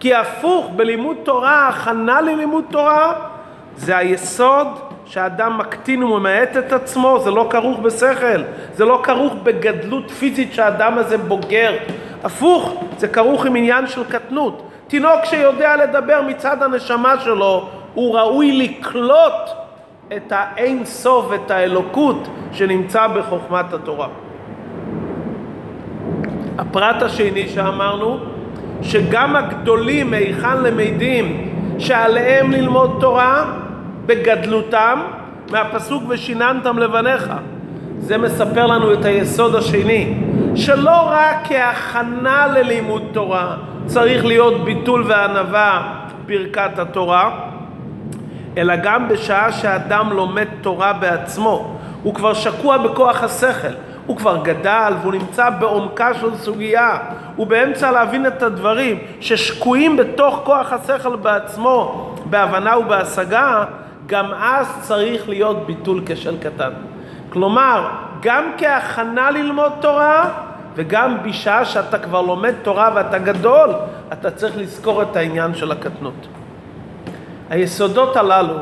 כי 0.00 0.14
הפוך, 0.14 0.70
בלימוד 0.76 1.16
תורה, 1.22 1.68
הכנה 1.68 2.20
ללימוד 2.20 2.64
תורה, 2.70 3.12
זה 3.76 3.96
היסוד 3.96 4.66
שהאדם 5.04 5.58
מקטין 5.58 6.02
וממעט 6.02 6.56
את 6.56 6.72
עצמו, 6.72 7.18
זה 7.24 7.30
לא 7.30 7.46
כרוך 7.50 7.78
בשכל, 7.78 8.42
זה 8.74 8.84
לא 8.84 9.00
כרוך 9.02 9.34
בגדלות 9.42 10.10
פיזית 10.10 10.54
שהאדם 10.54 10.98
הזה 10.98 11.18
בוגר. 11.18 11.72
הפוך, 12.24 12.84
זה 12.98 13.08
כרוך 13.08 13.46
עם 13.46 13.56
עניין 13.56 13.86
של 13.86 14.04
קטנות. 14.04 14.68
תינוק 14.88 15.24
שיודע 15.24 15.76
לדבר 15.76 16.22
מצד 16.22 16.62
הנשמה 16.62 17.20
שלו, 17.20 17.68
הוא 17.94 18.18
ראוי 18.18 18.52
לקלוט 18.52 19.50
את 20.16 20.32
האין 20.32 20.84
סוף, 20.84 21.32
את 21.34 21.50
האלוקות 21.50 22.28
שנמצא 22.52 23.06
בחוכמת 23.06 23.72
התורה. 23.72 24.08
הפרט 26.58 27.02
השני 27.02 27.48
שאמרנו, 27.48 28.18
שגם 28.82 29.36
הגדולים 29.36 30.10
מהיכן 30.10 30.62
למדים 30.62 31.48
שעליהם 31.78 32.50
ללמוד 32.50 32.96
תורה 33.00 33.44
בגדלותם 34.06 35.00
מהפסוק 35.50 36.02
ושיננתם 36.08 36.78
לבניך. 36.78 37.32
זה 37.98 38.18
מספר 38.18 38.66
לנו 38.66 38.92
את 38.92 39.04
היסוד 39.04 39.54
השני, 39.54 40.14
שלא 40.54 41.00
רק 41.06 41.36
כהכנה 41.44 42.46
ללימוד 42.46 43.02
תורה 43.12 43.56
צריך 43.86 44.24
להיות 44.24 44.64
ביטול 44.64 45.04
וענווה 45.08 45.94
ברכת 46.26 46.78
התורה, 46.78 47.51
אלא 48.56 48.76
גם 48.76 49.08
בשעה 49.08 49.52
שאדם 49.52 50.12
לומד 50.12 50.46
תורה 50.60 50.92
בעצמו, 50.92 51.76
הוא 52.02 52.14
כבר 52.14 52.34
שקוע 52.34 52.78
בכוח 52.78 53.22
השכל. 53.22 53.72
הוא 54.06 54.16
כבר 54.16 54.42
גדל 54.42 54.92
והוא 55.00 55.12
נמצא 55.12 55.50
בעומקה 55.50 56.14
של 56.14 56.36
סוגיה, 56.36 56.98
הוא 57.36 57.46
באמצע 57.46 57.90
להבין 57.90 58.26
את 58.26 58.42
הדברים 58.42 58.98
ששקועים 59.20 59.96
בתוך 59.96 60.40
כוח 60.44 60.72
השכל 60.72 61.16
בעצמו, 61.16 62.08
בהבנה 62.30 62.78
ובהשגה, 62.78 63.64
גם 64.06 64.26
אז 64.34 64.66
צריך 64.80 65.28
להיות 65.28 65.66
ביטול 65.66 66.02
כשל 66.06 66.36
קטן. 66.38 66.70
כלומר, 67.30 67.88
גם 68.20 68.44
כהכנה 68.58 69.30
ללמוד 69.30 69.72
תורה 69.80 70.28
וגם 70.74 71.16
בשעה 71.22 71.64
שאתה 71.64 71.98
כבר 71.98 72.22
לומד 72.22 72.54
תורה 72.62 72.90
ואתה 72.94 73.18
גדול, 73.18 73.70
אתה 74.12 74.30
צריך 74.30 74.56
לזכור 74.56 75.02
את 75.02 75.16
העניין 75.16 75.54
של 75.54 75.72
הקטנות. 75.72 76.41
היסודות 77.52 78.16
הללו, 78.16 78.54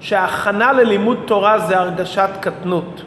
שההכנה 0.00 0.72
ללימוד 0.72 1.18
תורה 1.24 1.58
זה 1.58 1.78
הרגשת 1.78 2.28
קטנות. 2.40 3.02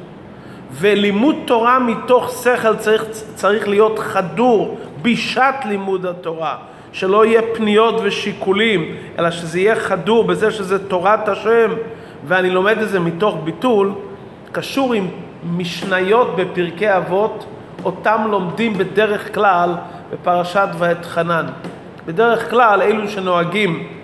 ולימוד 0.72 1.36
תורה 1.46 1.80
מתוך 1.80 2.44
שכל 2.44 2.76
צריך, 2.76 3.06
צריך 3.36 3.68
להיות 3.68 4.00
חדור 4.00 4.78
בשעת 5.02 5.66
לימוד 5.66 6.06
התורה, 6.06 6.56
שלא 6.92 7.26
יהיה 7.26 7.42
פניות 7.56 7.96
ושיקולים, 8.04 8.96
אלא 9.20 9.32
שזה 9.32 9.60
יהיה 9.60 9.76
חדור 9.76 10.24
בזה 10.24 10.52
שזה 10.52 10.88
תורת 10.88 11.30
השם, 11.30 11.72
ואני 12.28 12.50
לומד 12.50 12.78
את 12.78 12.90
זה 12.90 13.00
מתוך 13.00 13.38
ביטול, 13.44 13.92
קשור 14.52 14.94
עם 14.94 15.08
משניות 15.58 16.36
בפרקי 16.36 16.98
אבות, 16.98 17.46
אותם 17.86 18.22
לומדים 18.32 18.74
בדרך 18.74 19.34
כלל 19.34 19.70
בפרשת 20.14 20.68
ואתחנן. 20.78 21.46
בדרך 22.06 22.50
כלל 22.50 22.82
אלו 22.82 23.10
שנוהגים 23.10 23.99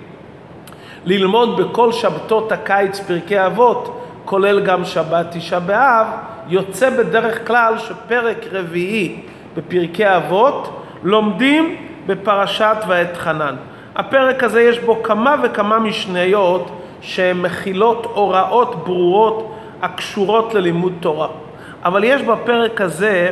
ללמוד 1.06 1.62
בכל 1.62 1.92
שבתות 1.92 2.52
הקיץ 2.52 3.00
פרקי 3.00 3.46
אבות, 3.46 4.02
כולל 4.26 4.60
גם 4.60 4.86
שבת 4.86 5.26
תשעה 5.32 5.60
באב, 5.60 6.08
יוצא 6.48 6.90
בדרך 6.90 7.48
כלל 7.48 7.78
שפרק 7.78 8.46
רביעי 8.52 9.20
בפרקי 9.58 10.06
אבות 10.06 10.82
לומדים 11.04 11.76
בפרשת 12.06 12.78
ואת 12.88 13.18
חנן. 13.18 13.56
הפרק 13.96 14.44
הזה 14.44 14.62
יש 14.62 14.80
בו 14.80 15.04
כמה 15.04 15.36
וכמה 15.44 15.80
משניות 15.80 16.72
שמכילות 17.02 18.06
הוראות 18.14 18.84
ברורות 18.86 19.56
הקשורות 19.82 20.54
ללימוד 20.54 20.94
תורה. 21.00 21.28
אבל 21.84 22.04
יש 22.04 22.22
בפרק 22.22 22.82
הזה 22.82 23.32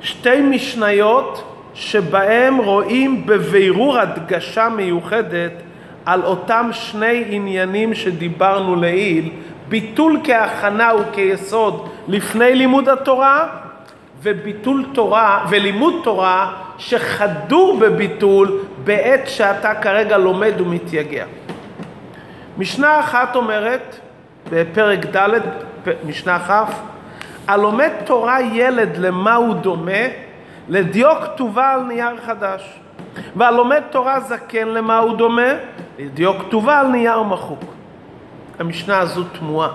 שתי 0.00 0.40
משניות 0.40 1.44
שבהם 1.74 2.58
רואים 2.58 3.26
בבירור 3.26 3.98
הדגשה 3.98 4.68
מיוחדת 4.68 5.52
על 6.06 6.22
אותם 6.24 6.68
שני 6.72 7.24
עניינים 7.28 7.94
שדיברנו 7.94 8.76
לעיל, 8.76 9.30
ביטול 9.68 10.20
כהכנה 10.24 10.90
וכיסוד 11.00 11.88
לפני 12.08 12.54
לימוד 12.54 12.88
התורה 12.88 13.46
וביטול 14.22 14.84
תורה 14.94 15.44
ולימוד 15.50 15.94
תורה 16.04 16.52
שחדור 16.78 17.78
בביטול 17.78 18.58
בעת 18.84 19.28
שאתה 19.28 19.74
כרגע 19.74 20.18
לומד 20.18 20.52
ומתייגע. 20.60 21.24
משנה 22.58 23.00
אחת 23.00 23.36
אומרת 23.36 23.98
בפרק 24.50 25.16
ד', 25.16 25.40
משנה 26.04 26.38
כ', 26.38 26.72
הלומד 27.48 27.90
תורה 28.04 28.40
ילד 28.40 28.96
למה 28.96 29.34
הוא 29.34 29.54
דומה? 29.54 30.02
לדיו 30.68 31.14
כתובה 31.22 31.72
על 31.72 31.82
נייר 31.82 32.16
חדש. 32.26 32.81
והלומד 33.36 33.82
תורה 33.90 34.20
זקן 34.20 34.68
למה 34.68 34.98
הוא 34.98 35.16
דומה? 35.16 35.52
לדיו 35.98 36.38
כתובה 36.38 36.80
על 36.80 36.86
נייר 36.86 37.22
מחוק. 37.22 37.64
המשנה 38.58 38.98
הזו 38.98 39.24
תמוהה. 39.24 39.68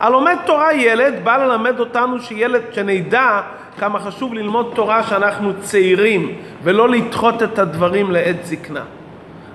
הלומד 0.00 0.36
תורה 0.46 0.74
ילד 0.74 1.14
בא 1.24 1.36
ללמד 1.36 1.80
אותנו 1.80 2.20
שילד, 2.20 2.62
שנדע 2.72 3.40
כמה 3.78 3.98
חשוב 3.98 4.34
ללמוד 4.34 4.72
תורה 4.74 5.02
שאנחנו 5.02 5.52
צעירים 5.60 6.34
ולא 6.62 6.88
לדחות 6.88 7.42
את 7.42 7.58
הדברים 7.58 8.10
לעת 8.10 8.44
זקנה. 8.44 8.82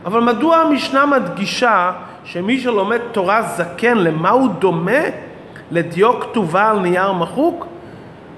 אבל 0.05 0.21
מדוע 0.21 0.57
המשנה 0.57 1.05
מדגישה 1.05 1.91
שמי 2.23 2.59
שלומד 2.59 2.99
תורה 3.11 3.41
זקן, 3.41 3.97
למה 3.97 4.29
הוא 4.29 4.49
דומה? 4.59 5.01
לדיו 5.71 6.19
כתובה 6.19 6.69
על 6.69 6.79
נייר 6.79 7.11
מחוק? 7.11 7.67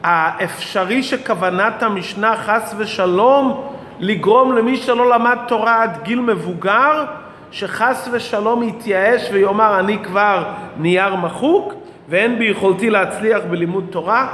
האפשרי 0.03 1.03
שכוונת 1.03 1.83
המשנה 1.83 2.35
חס 2.35 2.75
ושלום 2.77 3.72
לגרום 3.99 4.55
למי 4.55 4.77
שלא 4.77 5.09
למד 5.09 5.37
תורה 5.47 5.83
עד 5.83 5.97
גיל 6.03 6.19
מבוגר, 6.19 7.05
שחס 7.51 8.09
ושלום 8.11 8.63
יתייאש 8.63 9.29
ויאמר 9.33 9.79
אני 9.79 9.97
כבר 10.03 10.43
נייר 10.77 11.15
מחוק 11.15 11.73
ואין 12.09 12.39
ביכולתי 12.39 12.89
להצליח 12.89 13.41
בלימוד 13.49 13.85
תורה? 13.89 14.27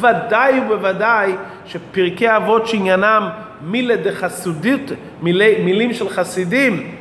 ודאי 0.00 0.60
ובוודאי 0.60 1.34
שפרקי 1.66 2.36
אבות 2.36 2.66
שעניינם 2.66 3.28
מילה 3.62 3.96
דחסודית, 3.96 4.90
מילי, 5.22 5.62
מילים 5.64 5.92
של 5.92 6.08
חסידים, 6.08 6.94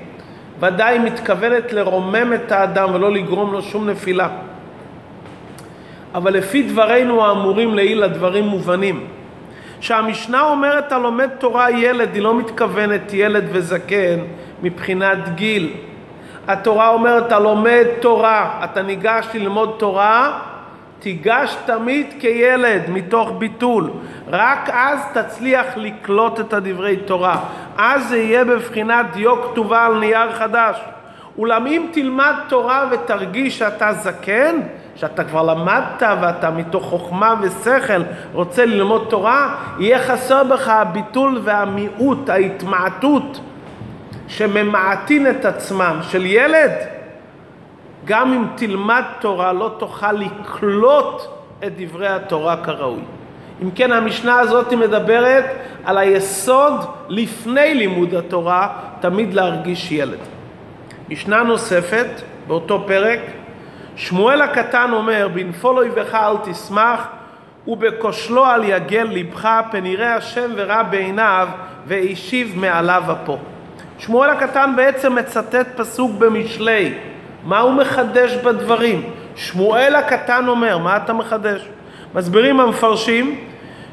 ודאי 0.60 1.00
מתכוונת 1.00 1.74
לרומם 1.74 2.34
את 2.34 2.52
האדם 2.52 2.94
ולא 2.94 3.12
לגרום 3.12 3.54
לו 3.54 3.62
שום 3.62 3.90
נפילה. 3.90 4.28
אבל 6.16 6.34
לפי 6.34 6.64
דברינו 6.64 7.26
האמורים 7.26 7.76
לעיל 7.76 8.04
הדברים 8.04 8.44
מובנים. 8.44 9.08
שהמשנה 9.82 10.42
אומרת 10.42 10.92
הלומד 10.92 11.30
תורה 11.38 11.72
ילד, 11.72 12.14
היא 12.14 12.22
לא 12.22 12.38
מתכוונת 12.38 13.14
ילד 13.14 13.44
וזקן 13.52 14.20
מבחינת 14.64 15.36
גיל. 15.36 15.74
התורה 16.48 16.90
אומרת 16.90 17.32
הלומד 17.32 17.86
תורה, 18.00 18.60
אתה 18.64 18.82
ניגש 18.82 19.28
ללמוד 19.34 19.76
תורה, 19.80 20.40
תיגש 21.00 21.58
תמיד 21.66 22.08
כילד 22.20 22.82
מתוך 22.90 23.32
ביטול. 23.38 23.90
רק 24.28 24.70
אז 24.74 25.00
תצליח 25.14 25.66
לקלוט 25.76 26.40
את 26.40 26.54
הדברי 26.54 26.98
תורה. 26.98 27.40
אז 27.78 28.08
זה 28.08 28.18
יהיה 28.18 28.46
בבחינת 28.46 29.06
דיו 29.14 29.44
כתובה 29.44 29.86
על 29.86 30.00
נייר 30.00 30.32
חדש. 30.32 30.80
אולם 31.38 31.68
אם 31.68 31.86
תלמד 31.92 32.34
תורה 32.48 32.86
ותרגיש 32.92 33.60
שאתה 33.60 33.94
זקן, 33.94 34.56
שאתה 35.00 35.24
כבר 35.24 35.44
למדת 35.44 36.04
ואתה 36.22 36.50
מתוך 36.50 36.84
חוכמה 36.84 37.36
ושכל 37.42 38.02
רוצה 38.34 38.66
ללמוד 38.66 39.06
תורה, 39.10 39.56
יהיה 39.80 40.00
חסר 40.00 40.44
בך 40.44 40.68
הביטול 40.68 41.42
והמיעוט, 41.44 42.30
ההתמעטות 42.30 43.40
שממעטין 44.28 45.30
את 45.30 45.46
עצמם 45.46 46.00
של 46.02 46.26
ילד. 46.26 46.72
גם 48.06 48.34
אם 48.34 48.46
תלמד 48.56 49.04
תורה 49.20 49.54
לא 49.54 49.76
תוכל 49.78 50.12
לקלוט 50.12 51.22
את 51.64 51.74
דברי 51.78 52.08
התורה 52.08 52.58
כראוי. 52.64 53.02
אם 53.64 53.72
כן, 53.72 53.92
המשנה 53.92 54.40
הזאת 54.40 54.74
מדברת 54.74 55.46
על 55.86 55.98
היסוד 55.98 56.86
לפני 57.10 57.74
לימוד 57.74 58.14
התורה, 58.14 58.68
תמיד 59.00 59.34
להרגיש 59.34 59.92
ילד. 59.92 60.20
משנה 61.10 61.44
נוספת, 61.44 62.08
באותו 62.48 62.84
פרק, 62.88 63.20
שמואל 64.00 64.42
הקטן 64.42 64.90
אומר, 64.94 65.28
בנפול 65.34 65.78
אויבך 65.78 66.16
אל 66.16 66.52
תשמח, 66.52 67.08
ובכושלו 67.68 68.46
אל 68.46 68.64
יגל 68.64 69.08
לבך, 69.12 69.50
פן 69.72 69.86
יראה 69.86 70.16
השם 70.16 70.52
ורע 70.56 70.84
בעיניו, 70.84 71.48
והשיב 71.88 72.54
מעליו 72.56 73.04
אפו. 73.12 73.38
שמואל 73.98 74.30
הקטן 74.30 74.74
בעצם 74.76 75.16
מצטט 75.16 75.68
פסוק 75.76 76.12
במשלי. 76.18 76.94
מה 77.44 77.60
הוא 77.60 77.74
מחדש 77.74 78.36
בדברים? 78.36 79.04
שמואל 79.36 79.96
הקטן 79.96 80.48
אומר, 80.48 80.78
מה 80.78 80.98
אתה 80.98 81.14
מחדש? 81.14 81.70
מסבירים 82.16 82.60
המפרשים 82.60 83.40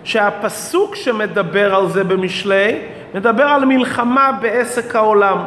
שהפסוק 0.05 0.97
שמדבר 0.97 1.75
על 1.75 1.89
זה 1.89 2.05
במשלי, 2.05 2.79
מדבר 3.15 3.45
על 3.45 3.65
מלחמה 3.65 4.33
בעסק 4.41 4.97
העולם. 4.97 5.39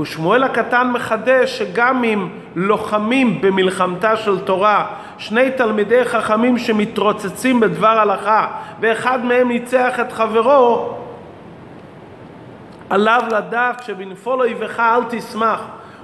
ושמואל 0.00 0.42
הקטן 0.42 0.90
מחדש 0.90 1.58
שגם 1.58 2.04
אם 2.04 2.28
לוחמים 2.58 3.40
במלחמתה 3.40 4.16
של 4.16 4.38
תורה 4.38 4.86
שני 5.18 5.50
תלמידי 5.50 6.04
חכמים 6.04 6.58
שמתרוצצים 6.58 7.60
בדבר 7.60 7.86
הלכה 7.98 8.46
ואחד 8.80 9.24
מהם 9.24 9.48
ניצח 9.48 10.00
את 10.00 10.12
חברו 10.12 10.94
עליו 12.90 13.22
לדעת 13.30 13.82
שבנפול 13.82 14.40
אויבך 14.40 14.80
אל 14.80 15.00
תשמח 15.10 15.60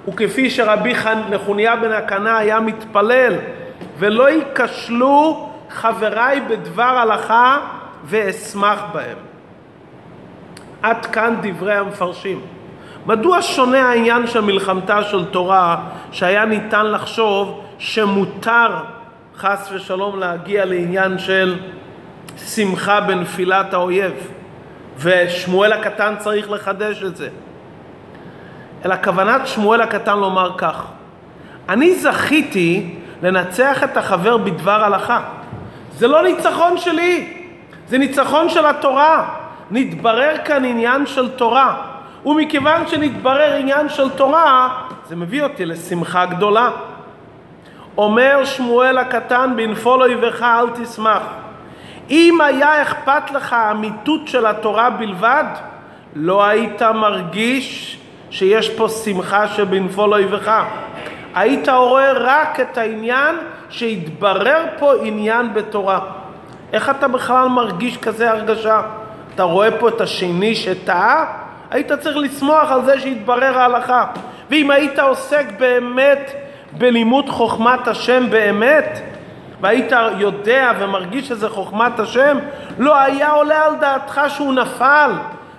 וכפי 0.09 0.51
שרבי 0.51 0.95
נחוניה 1.31 1.77
בן 1.77 1.93
הקנה 1.93 2.39
היה 2.39 2.61
מתפלל 2.61 3.35
ולא 3.99 4.31
ייכשלו 4.31 5.51
חבריי 5.71 6.41
בדבר 6.41 6.83
הלכה 6.83 7.59
ואשמח 8.05 8.83
בהם. 8.93 9.17
עד 10.83 11.07
כאן 11.07 11.37
דברי 11.43 11.75
המפרשים. 11.75 12.41
מדוע 13.07 13.43
שונה 13.43 13.89
העניין 13.89 14.27
של 14.27 14.41
מלחמתה 14.41 15.03
של 15.03 15.25
תורה 15.25 15.77
שהיה 16.13 16.45
ניתן 16.45 16.87
לחשוב 16.87 17.65
שמותר 17.79 18.69
חס 19.37 19.71
ושלום 19.73 20.19
להגיע 20.19 20.65
לעניין 20.65 21.19
של 21.19 21.59
שמחה 22.47 23.01
בנפילת 23.01 23.75
האויב 23.75 24.13
ושמואל 24.99 25.73
הקטן 25.73 26.15
צריך 26.19 26.51
לחדש 26.51 27.03
את 27.03 27.17
זה? 27.17 27.29
אלא 28.85 28.95
כוונת 29.05 29.47
שמואל 29.47 29.81
הקטן 29.81 30.19
לומר 30.19 30.51
כך 30.59 30.85
אני 31.69 31.95
זכיתי 31.95 32.95
לנצח 33.23 33.85
את 33.85 33.97
החבר 33.97 34.37
בדבר 34.37 34.85
הלכה. 34.85 35.21
זה 35.93 36.09
לא 36.09 36.23
ניצחון 36.23 36.79
שלי 36.79 37.35
זה 37.89 37.99
ניצחון 37.99 38.49
של 38.49 38.67
התורה. 38.67 39.29
נתברר 39.71 40.37
כאן 40.45 40.65
עניין 40.65 41.07
של 41.07 41.29
תורה 41.29 41.94
ומכיוון 42.27 42.87
שנתברר 42.87 43.55
עניין 43.55 43.89
של 43.89 44.11
תורה, 44.11 44.69
זה 45.09 45.17
מביא 45.17 45.43
אותי 45.43 45.67
לשמחה 45.67 46.27
גדולה. 46.27 46.71
אומר 47.97 48.45
שמואל 48.45 48.99
הקטן, 48.99 49.53
בנפול 49.57 50.03
אויבך 50.03 50.43
אל 50.43 50.85
תשמח. 50.85 51.23
אם 52.11 52.39
היה 52.41 52.83
אכפת 52.83 53.31
לך 53.31 53.53
האמיתות 53.53 54.29
של 54.29 54.47
התורה 54.47 54.91
בלבד, 54.91 55.45
לא 56.15 56.45
היית 56.45 56.83
מרגיש 56.83 57.99
שיש 58.31 58.71
פה 58.71 58.89
שמחה 58.89 59.49
שבנפול 59.49 60.13
אויבך. 60.13 60.63
היית 61.35 61.69
רואה 61.69 62.13
רק 62.13 62.61
את 62.61 62.79
העניין 62.79 63.37
שהתברר 63.71 64.65
פה 64.79 64.93
עניין 65.03 65.55
בתורה. 65.55 66.01
איך 66.73 66.91
אתה 66.91 67.09
בכלל 67.09 67.49
מרגיש 67.49 67.97
כזה 67.97 68.31
הרגשה? 68.31 68.81
אתה 69.35 69.43
רואה 69.43 69.71
פה 69.79 69.89
את 69.89 70.01
השני 70.01 70.55
שטעה? 70.55 71.44
היית 71.71 71.93
צריך 71.93 72.17
לשמוח 72.17 72.71
על 72.71 72.85
זה 72.85 73.01
שהתברר 73.01 73.59
ההלכה. 73.59 74.05
ואם 74.51 74.71
היית 74.71 74.99
עוסק 74.99 75.47
באמת 75.59 76.33
בלימוד 76.79 77.29
חוכמת 77.29 77.89
השם 77.89 78.31
באמת, 78.31 79.01
והיית 79.61 79.93
יודע 80.19 80.73
ומרגיש 80.79 81.29
שזה 81.29 81.49
חוכמת 81.49 82.01
השם, 82.01 82.39
לא 82.79 83.01
היה 83.01 83.31
עולה 83.31 83.65
על 83.65 83.75
דעתך 83.75 84.21
שהוא 84.29 84.55
נפל 84.55 85.11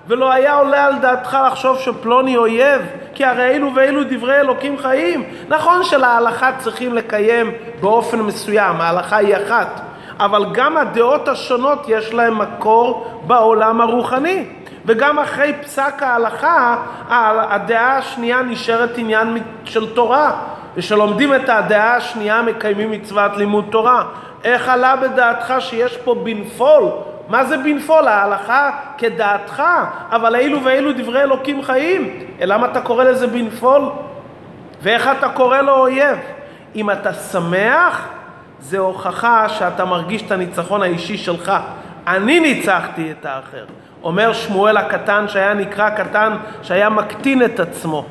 ולא 0.07 0.31
היה 0.31 0.53
עולה 0.53 0.85
על 0.85 0.95
דעתך 0.95 1.37
לחשוב 1.47 1.79
שפלוני 1.79 2.37
אויב, 2.37 2.81
כי 3.13 3.25
הרי 3.25 3.43
אלו 3.43 3.75
ואלו 3.75 4.01
דברי 4.09 4.39
אלוקים 4.39 4.77
חיים. 4.77 5.23
נכון 5.49 5.83
שלהלכה 5.83 6.51
צריכים 6.57 6.93
לקיים 6.93 7.51
באופן 7.81 8.19
מסוים, 8.19 8.81
ההלכה 8.81 9.17
היא 9.17 9.35
אחת, 9.35 9.81
אבל 10.19 10.45
גם 10.53 10.77
הדעות 10.77 11.27
השונות 11.27 11.85
יש 11.87 12.13
להן 12.13 12.33
מקור 12.33 13.21
בעולם 13.27 13.81
הרוחני. 13.81 14.45
וגם 14.85 15.19
אחרי 15.19 15.53
פסק 15.63 16.03
ההלכה, 16.03 16.77
הדעה 17.09 17.97
השנייה 17.97 18.41
נשארת 18.41 18.97
עניין 18.97 19.37
של 19.65 19.93
תורה, 19.93 20.31
ושלומדים 20.75 21.35
את 21.35 21.49
הדעה 21.49 21.95
השנייה 21.95 22.41
מקיימים 22.41 22.91
מצוות 22.91 23.37
לימוד 23.37 23.65
תורה. 23.71 24.03
איך 24.43 24.69
עלה 24.69 24.95
בדעתך 24.95 25.53
שיש 25.59 25.97
פה 25.97 26.15
בנפול? 26.15 26.83
מה 27.27 27.45
זה 27.45 27.57
בנפול? 27.57 28.07
ההלכה 28.07 28.71
כדעתך, 28.97 29.63
אבל 30.11 30.35
אילו 30.35 30.63
ואילו 30.63 30.91
דברי 30.93 31.21
אלוקים 31.21 31.63
חיים. 31.63 32.19
למה 32.39 32.67
אתה 32.67 32.81
קורא 32.81 33.03
לזה 33.03 33.27
בנפול? 33.27 33.81
ואיך 34.81 35.09
אתה 35.17 35.29
קורא 35.29 35.61
לו 35.61 35.77
אויב? 35.77 36.17
אם 36.75 36.91
אתה 36.91 37.13
שמח, 37.13 38.07
זה 38.59 38.77
הוכחה 38.77 39.49
שאתה 39.49 39.85
מרגיש 39.85 40.21
את 40.21 40.31
הניצחון 40.31 40.81
האישי 40.81 41.17
שלך. 41.17 41.51
אני 42.07 42.39
ניצחתי 42.39 43.11
את 43.11 43.25
האחר. 43.25 43.65
אומר 44.05 44.33
שמואל 44.33 44.77
הקטן 44.77 45.27
שהיה 45.27 45.53
נקרא 45.53 45.89
קטן, 45.89 46.35
שהיה 46.63 46.89
מקטין 46.89 47.45
את 47.45 47.59
עצמו. 47.59 48.05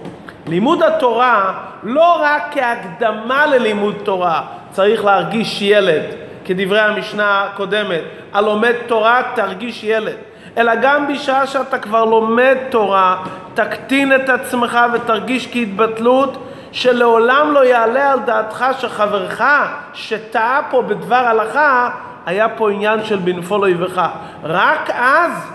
לימוד 0.47 0.83
התורה 0.83 1.53
לא 1.83 2.23
רק 2.23 2.43
כהקדמה 2.51 3.47
ללימוד 3.47 3.95
תורה 4.03 4.43
צריך 4.71 5.05
להרגיש 5.05 5.63
ילד, 5.63 6.03
כדברי 6.45 6.81
המשנה 6.81 7.45
הקודמת, 7.45 8.01
הלומד 8.33 8.73
תורה 8.87 9.23
תרגיש 9.35 9.85
ילד, 9.85 10.17
אלא 10.57 10.73
גם 10.75 11.09
בשעה 11.09 11.47
שאתה 11.47 11.79
כבר 11.79 12.05
לומד 12.05 12.57
תורה, 12.71 13.17
תקטין 13.55 14.15
את 14.15 14.29
עצמך 14.29 14.79
ותרגיש 14.93 15.49
כהתבטלות 15.53 16.49
שלעולם 16.73 17.53
לא 17.53 17.65
יעלה 17.65 18.13
על 18.13 18.21
דעתך 18.21 18.65
שחברך 18.79 19.43
שטעה 19.93 20.61
פה 20.71 20.83
בדבר 20.83 21.15
הלכה, 21.15 21.91
היה 22.27 22.49
פה 22.49 22.71
עניין 22.71 23.05
של 23.05 23.17
בנפול 23.17 23.61
אויבך. 23.61 24.03
רק 24.45 24.91
אז 24.91 25.54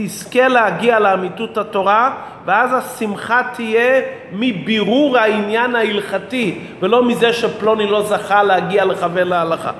תזכה 0.00 0.48
להגיע 0.48 0.98
לאמיתות 0.98 1.58
התורה, 1.58 2.14
ואז 2.46 2.70
השמחה 2.74 3.42
תהיה 3.54 4.02
מבירור 4.32 5.18
העניין 5.18 5.76
ההלכתי, 5.76 6.58
ולא 6.80 7.04
מזה 7.04 7.32
שפלוני 7.32 7.86
לא 7.86 8.02
זכה 8.02 8.42
להגיע 8.42 8.84
לכוון 8.84 9.28
להלכה. 9.28 9.70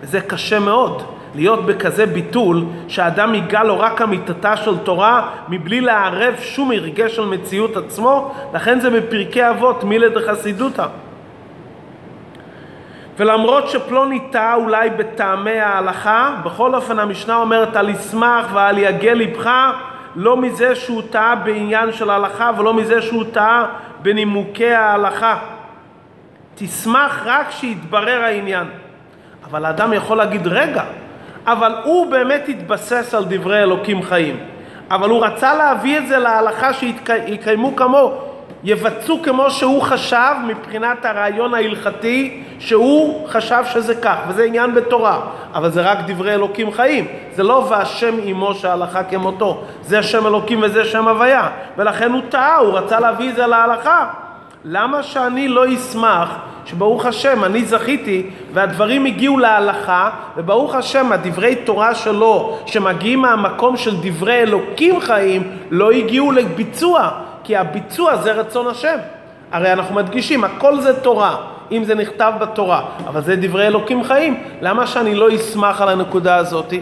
וזה 0.00 0.20
קשה 0.20 0.58
מאוד, 0.58 1.02
להיות 1.34 1.66
בכזה 1.66 2.06
ביטול, 2.06 2.64
שהאדם 2.88 3.34
ייגע 3.34 3.62
לו 3.62 3.78
רק 3.78 4.02
אמיתתה 4.02 4.56
של 4.56 4.78
תורה, 4.78 5.28
מבלי 5.48 5.80
לערב 5.80 6.34
שום 6.40 6.70
הרגש 6.70 7.16
של 7.16 7.24
מציאות 7.24 7.76
עצמו, 7.76 8.34
לכן 8.54 8.80
זה 8.80 8.90
בפרקי 8.90 9.50
אבות, 9.50 9.84
מילה 9.84 10.08
דחסידותא. 10.08 10.86
ולמרות 13.16 13.68
שפלוני 13.68 14.20
טעה 14.30 14.54
אולי 14.54 14.90
בטעמי 14.90 15.60
ההלכה, 15.60 16.34
בכל 16.44 16.74
אופן 16.74 16.98
המשנה 16.98 17.36
אומרת 17.36 17.76
על 17.76 17.88
ישמח 17.88 18.46
ועל 18.52 18.78
יגל 18.78 19.12
לבך, 19.12 19.50
לא 20.16 20.36
מזה 20.36 20.74
שהוא 20.74 21.02
טעה 21.10 21.34
בעניין 21.34 21.92
של 21.92 22.10
ההלכה 22.10 22.50
ולא 22.58 22.74
מזה 22.74 23.02
שהוא 23.02 23.24
טעה 23.32 23.66
בנימוקי 24.02 24.72
ההלכה. 24.72 25.38
תשמח 26.54 27.22
רק 27.24 27.48
כשיתברר 27.48 28.20
העניין. 28.24 28.66
אבל 29.50 29.64
האדם 29.64 29.92
יכול 29.92 30.16
להגיד, 30.16 30.46
רגע, 30.46 30.82
אבל 31.46 31.74
הוא 31.84 32.10
באמת 32.10 32.48
התבסס 32.48 33.14
על 33.14 33.24
דברי 33.28 33.62
אלוקים 33.62 34.02
חיים. 34.02 34.36
אבל 34.90 35.10
הוא 35.10 35.24
רצה 35.24 35.54
להביא 35.54 35.98
את 35.98 36.08
זה 36.08 36.18
להלכה 36.18 36.72
שיקיימו 36.72 37.76
כמוהו. 37.76 38.33
יבצעו 38.64 39.22
כמו 39.22 39.50
שהוא 39.50 39.82
חשב 39.82 40.34
מבחינת 40.46 41.04
הרעיון 41.04 41.54
ההלכתי 41.54 42.42
שהוא 42.58 43.28
חשב 43.28 43.62
שזה 43.72 43.94
כך, 43.94 44.16
וזה 44.28 44.44
עניין 44.44 44.74
בתורה, 44.74 45.20
אבל 45.54 45.70
זה 45.70 45.82
רק 45.82 45.98
דברי 46.06 46.34
אלוקים 46.34 46.72
חיים, 46.72 47.06
זה 47.34 47.42
לא 47.42 47.66
והשם 47.68 48.14
עמו 48.22 48.54
שהלכה 48.54 49.02
כמותו, 49.02 49.64
זה 49.82 50.02
שם 50.02 50.26
אלוקים 50.26 50.60
וזה 50.62 50.84
שם 50.84 51.08
הוויה, 51.08 51.48
ולכן 51.76 52.12
הוא 52.12 52.22
טעה, 52.28 52.56
הוא 52.56 52.78
רצה 52.78 53.00
להביא 53.00 53.30
את 53.30 53.36
זה 53.36 53.46
להלכה. 53.46 54.06
למה 54.64 55.02
שאני 55.02 55.48
לא 55.48 55.74
אשמח 55.74 56.28
שברוך 56.66 57.06
השם 57.06 57.44
אני 57.44 57.64
זכיתי 57.64 58.30
והדברים 58.52 59.04
הגיעו 59.04 59.38
להלכה 59.38 60.10
וברוך 60.36 60.74
השם 60.74 61.12
הדברי 61.12 61.56
תורה 61.56 61.94
שלו 61.94 62.58
שמגיעים 62.66 63.18
מהמקום 63.18 63.76
של 63.76 63.96
דברי 64.02 64.42
אלוקים 64.42 65.00
חיים 65.00 65.42
לא 65.70 65.90
הגיעו 65.90 66.32
לביצוע 66.32 67.10
כי 67.44 67.56
הביצוע 67.56 68.16
זה 68.16 68.32
רצון 68.32 68.66
השם. 68.66 68.96
הרי 69.52 69.72
אנחנו 69.72 69.94
מדגישים, 69.94 70.44
הכל 70.44 70.80
זה 70.80 71.00
תורה, 71.00 71.36
אם 71.72 71.84
זה 71.84 71.94
נכתב 71.94 72.32
בתורה, 72.40 72.84
אבל 73.08 73.20
זה 73.20 73.36
דברי 73.36 73.66
אלוקים 73.66 74.04
חיים. 74.04 74.42
למה 74.60 74.86
שאני 74.86 75.14
לא 75.14 75.34
אשמח 75.34 75.80
על 75.80 75.88
הנקודה 75.88 76.36
הזאת? 76.36 76.72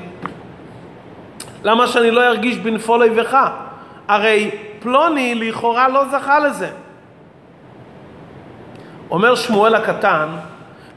למה 1.64 1.86
שאני 1.86 2.10
לא 2.10 2.26
ארגיש 2.26 2.58
בנפול 2.58 3.02
איבך? 3.02 3.38
הרי 4.08 4.50
פלוני 4.80 5.34
לכאורה 5.34 5.88
לא 5.88 6.04
זכה 6.10 6.38
לזה. 6.38 6.68
אומר 9.10 9.34
שמואל 9.34 9.74
הקטן, 9.74 10.28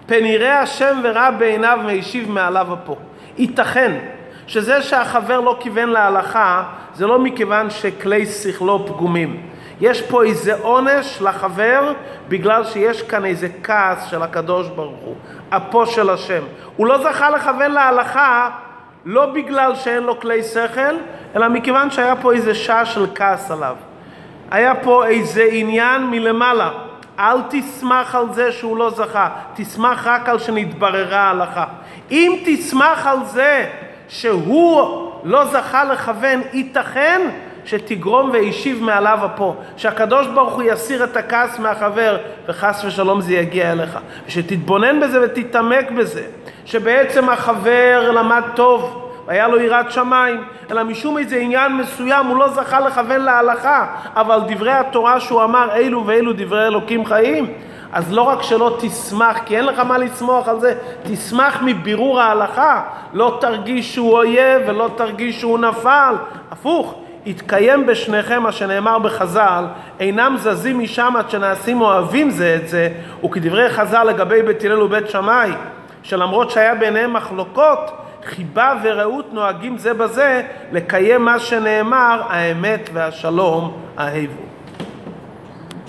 פן 0.05 0.25
יראה 0.25 0.59
השם 0.59 0.99
ורע 1.03 1.29
בעיניו 1.31 1.79
והשיב 1.85 2.31
מעליו 2.31 2.67
אפו. 2.73 2.95
ייתכן 3.37 3.97
שזה 4.47 4.81
שהחבר 4.81 5.39
לא 5.39 5.57
כיוון 5.59 5.89
להלכה, 5.89 6.63
זה 6.95 7.07
לא 7.07 7.19
מכיוון 7.19 7.69
שכלי 7.69 8.25
שכלו 8.25 8.85
פגומים. 8.87 9.41
יש 9.81 10.01
פה 10.01 10.23
איזה 10.23 10.53
עונש 10.61 11.21
לחבר 11.21 11.93
בגלל 12.27 12.63
שיש 12.63 13.01
כאן 13.01 13.25
איזה 13.25 13.47
כעס 13.63 14.05
של 14.05 14.21
הקדוש 14.21 14.67
ברוך 14.67 14.99
הוא, 14.99 15.15
אפו 15.49 15.85
של 15.85 16.09
השם. 16.09 16.43
הוא 16.75 16.87
לא 16.87 17.03
זכה 17.03 17.29
לכוון 17.29 17.71
להלכה 17.71 18.49
לא 19.05 19.25
בגלל 19.25 19.75
שאין 19.75 20.03
לו 20.03 20.19
כלי 20.19 20.43
שכל, 20.43 20.95
אלא 21.35 21.49
מכיוון 21.49 21.91
שהיה 21.91 22.15
פה 22.15 22.33
איזה 22.33 22.55
שעה 22.55 22.85
של 22.85 23.05
כעס 23.15 23.51
עליו. 23.51 23.75
היה 24.51 24.75
פה 24.75 25.05
איזה 25.05 25.47
עניין 25.51 26.07
מלמעלה. 26.07 26.71
אל 27.19 27.37
תשמח 27.49 28.15
על 28.15 28.33
זה 28.33 28.51
שהוא 28.51 28.77
לא 28.77 28.89
זכה, 28.89 29.29
תשמח 29.55 30.07
רק 30.07 30.29
על 30.29 30.39
שנתבררה 30.39 31.19
ההלכה. 31.19 31.65
אם 32.11 32.39
תשמח 32.45 33.07
על 33.07 33.25
זה 33.25 33.69
שהוא 34.07 35.11
לא 35.23 35.45
זכה 35.45 35.83
לכוון, 35.83 36.41
ייתכן 36.53 37.21
שתגרום 37.65 38.29
והשיב 38.33 38.83
מעליו 38.83 39.19
אפו, 39.25 39.55
שהקדוש 39.77 40.27
ברוך 40.27 40.53
הוא 40.53 40.63
יסיר 40.63 41.03
את 41.03 41.17
הכעס 41.17 41.59
מהחבר 41.59 42.17
וחס 42.47 42.85
ושלום 42.85 43.21
זה 43.21 43.33
יגיע 43.33 43.71
אליך, 43.71 43.99
ושתתבונן 44.27 44.99
בזה 44.99 45.21
ותתעמק 45.23 45.91
בזה, 45.91 46.23
שבעצם 46.65 47.29
החבר 47.29 48.11
למד 48.11 48.43
טוב 48.55 49.01
והיה 49.27 49.47
לו 49.47 49.59
יראת 49.59 49.91
שמיים, 49.91 50.43
אלא 50.71 50.83
משום 50.83 51.17
איזה 51.17 51.37
עניין 51.37 51.77
מסוים 51.77 52.25
הוא 52.25 52.37
לא 52.37 52.49
זכה 52.49 52.79
לכוון 52.79 53.21
להלכה, 53.21 53.85
אבל 54.15 54.39
דברי 54.47 54.71
התורה 54.71 55.19
שהוא 55.19 55.43
אמר 55.43 55.75
אילו 55.75 56.05
ואילו 56.05 56.33
דברי 56.33 56.67
אלוקים 56.67 57.05
חיים, 57.05 57.53
אז 57.93 58.13
לא 58.13 58.21
רק 58.21 58.41
שלא 58.41 58.77
תשמח, 58.79 59.37
כי 59.45 59.57
אין 59.57 59.65
לך 59.65 59.79
מה 59.79 59.97
לשמוח 59.97 60.47
על 60.47 60.59
זה, 60.59 60.73
תשמח 61.03 61.59
מבירור 61.61 62.21
ההלכה, 62.21 62.81
לא 63.13 63.37
תרגיש 63.41 63.93
שהוא 63.93 64.17
אויב 64.17 64.61
ולא 64.67 64.89
תרגיש 64.95 65.39
שהוא 65.39 65.59
נפל, 65.59 66.15
הפוך, 66.51 67.04
יתקיים 67.25 67.85
בשניכם 67.85 68.43
מה 68.43 68.51
שנאמר 68.51 68.99
בחז"ל, 68.99 69.65
אינם 69.99 70.35
זזים 70.39 70.79
משם 70.79 71.13
עד 71.17 71.29
שנעשים 71.29 71.81
אוהבים 71.81 72.29
זה 72.29 72.57
את 72.61 72.67
זה, 72.67 72.89
וכדברי 73.25 73.69
חז"ל 73.69 74.03
לגבי 74.03 74.41
בית 74.41 74.63
הלל 74.63 74.81
ובית 74.81 75.09
שמאי, 75.09 75.51
שלמרות 76.03 76.51
שהיה 76.51 76.75
ביניהם 76.75 77.13
מחלוקות, 77.13 77.91
חיבה 78.25 78.73
ורעות 78.83 79.33
נוהגים 79.33 79.77
זה 79.77 79.93
בזה 79.93 80.41
לקיים 80.71 81.25
מה 81.25 81.39
שנאמר, 81.39 82.21
האמת 82.29 82.89
והשלום 82.93 83.77
אהבו. 83.99 84.44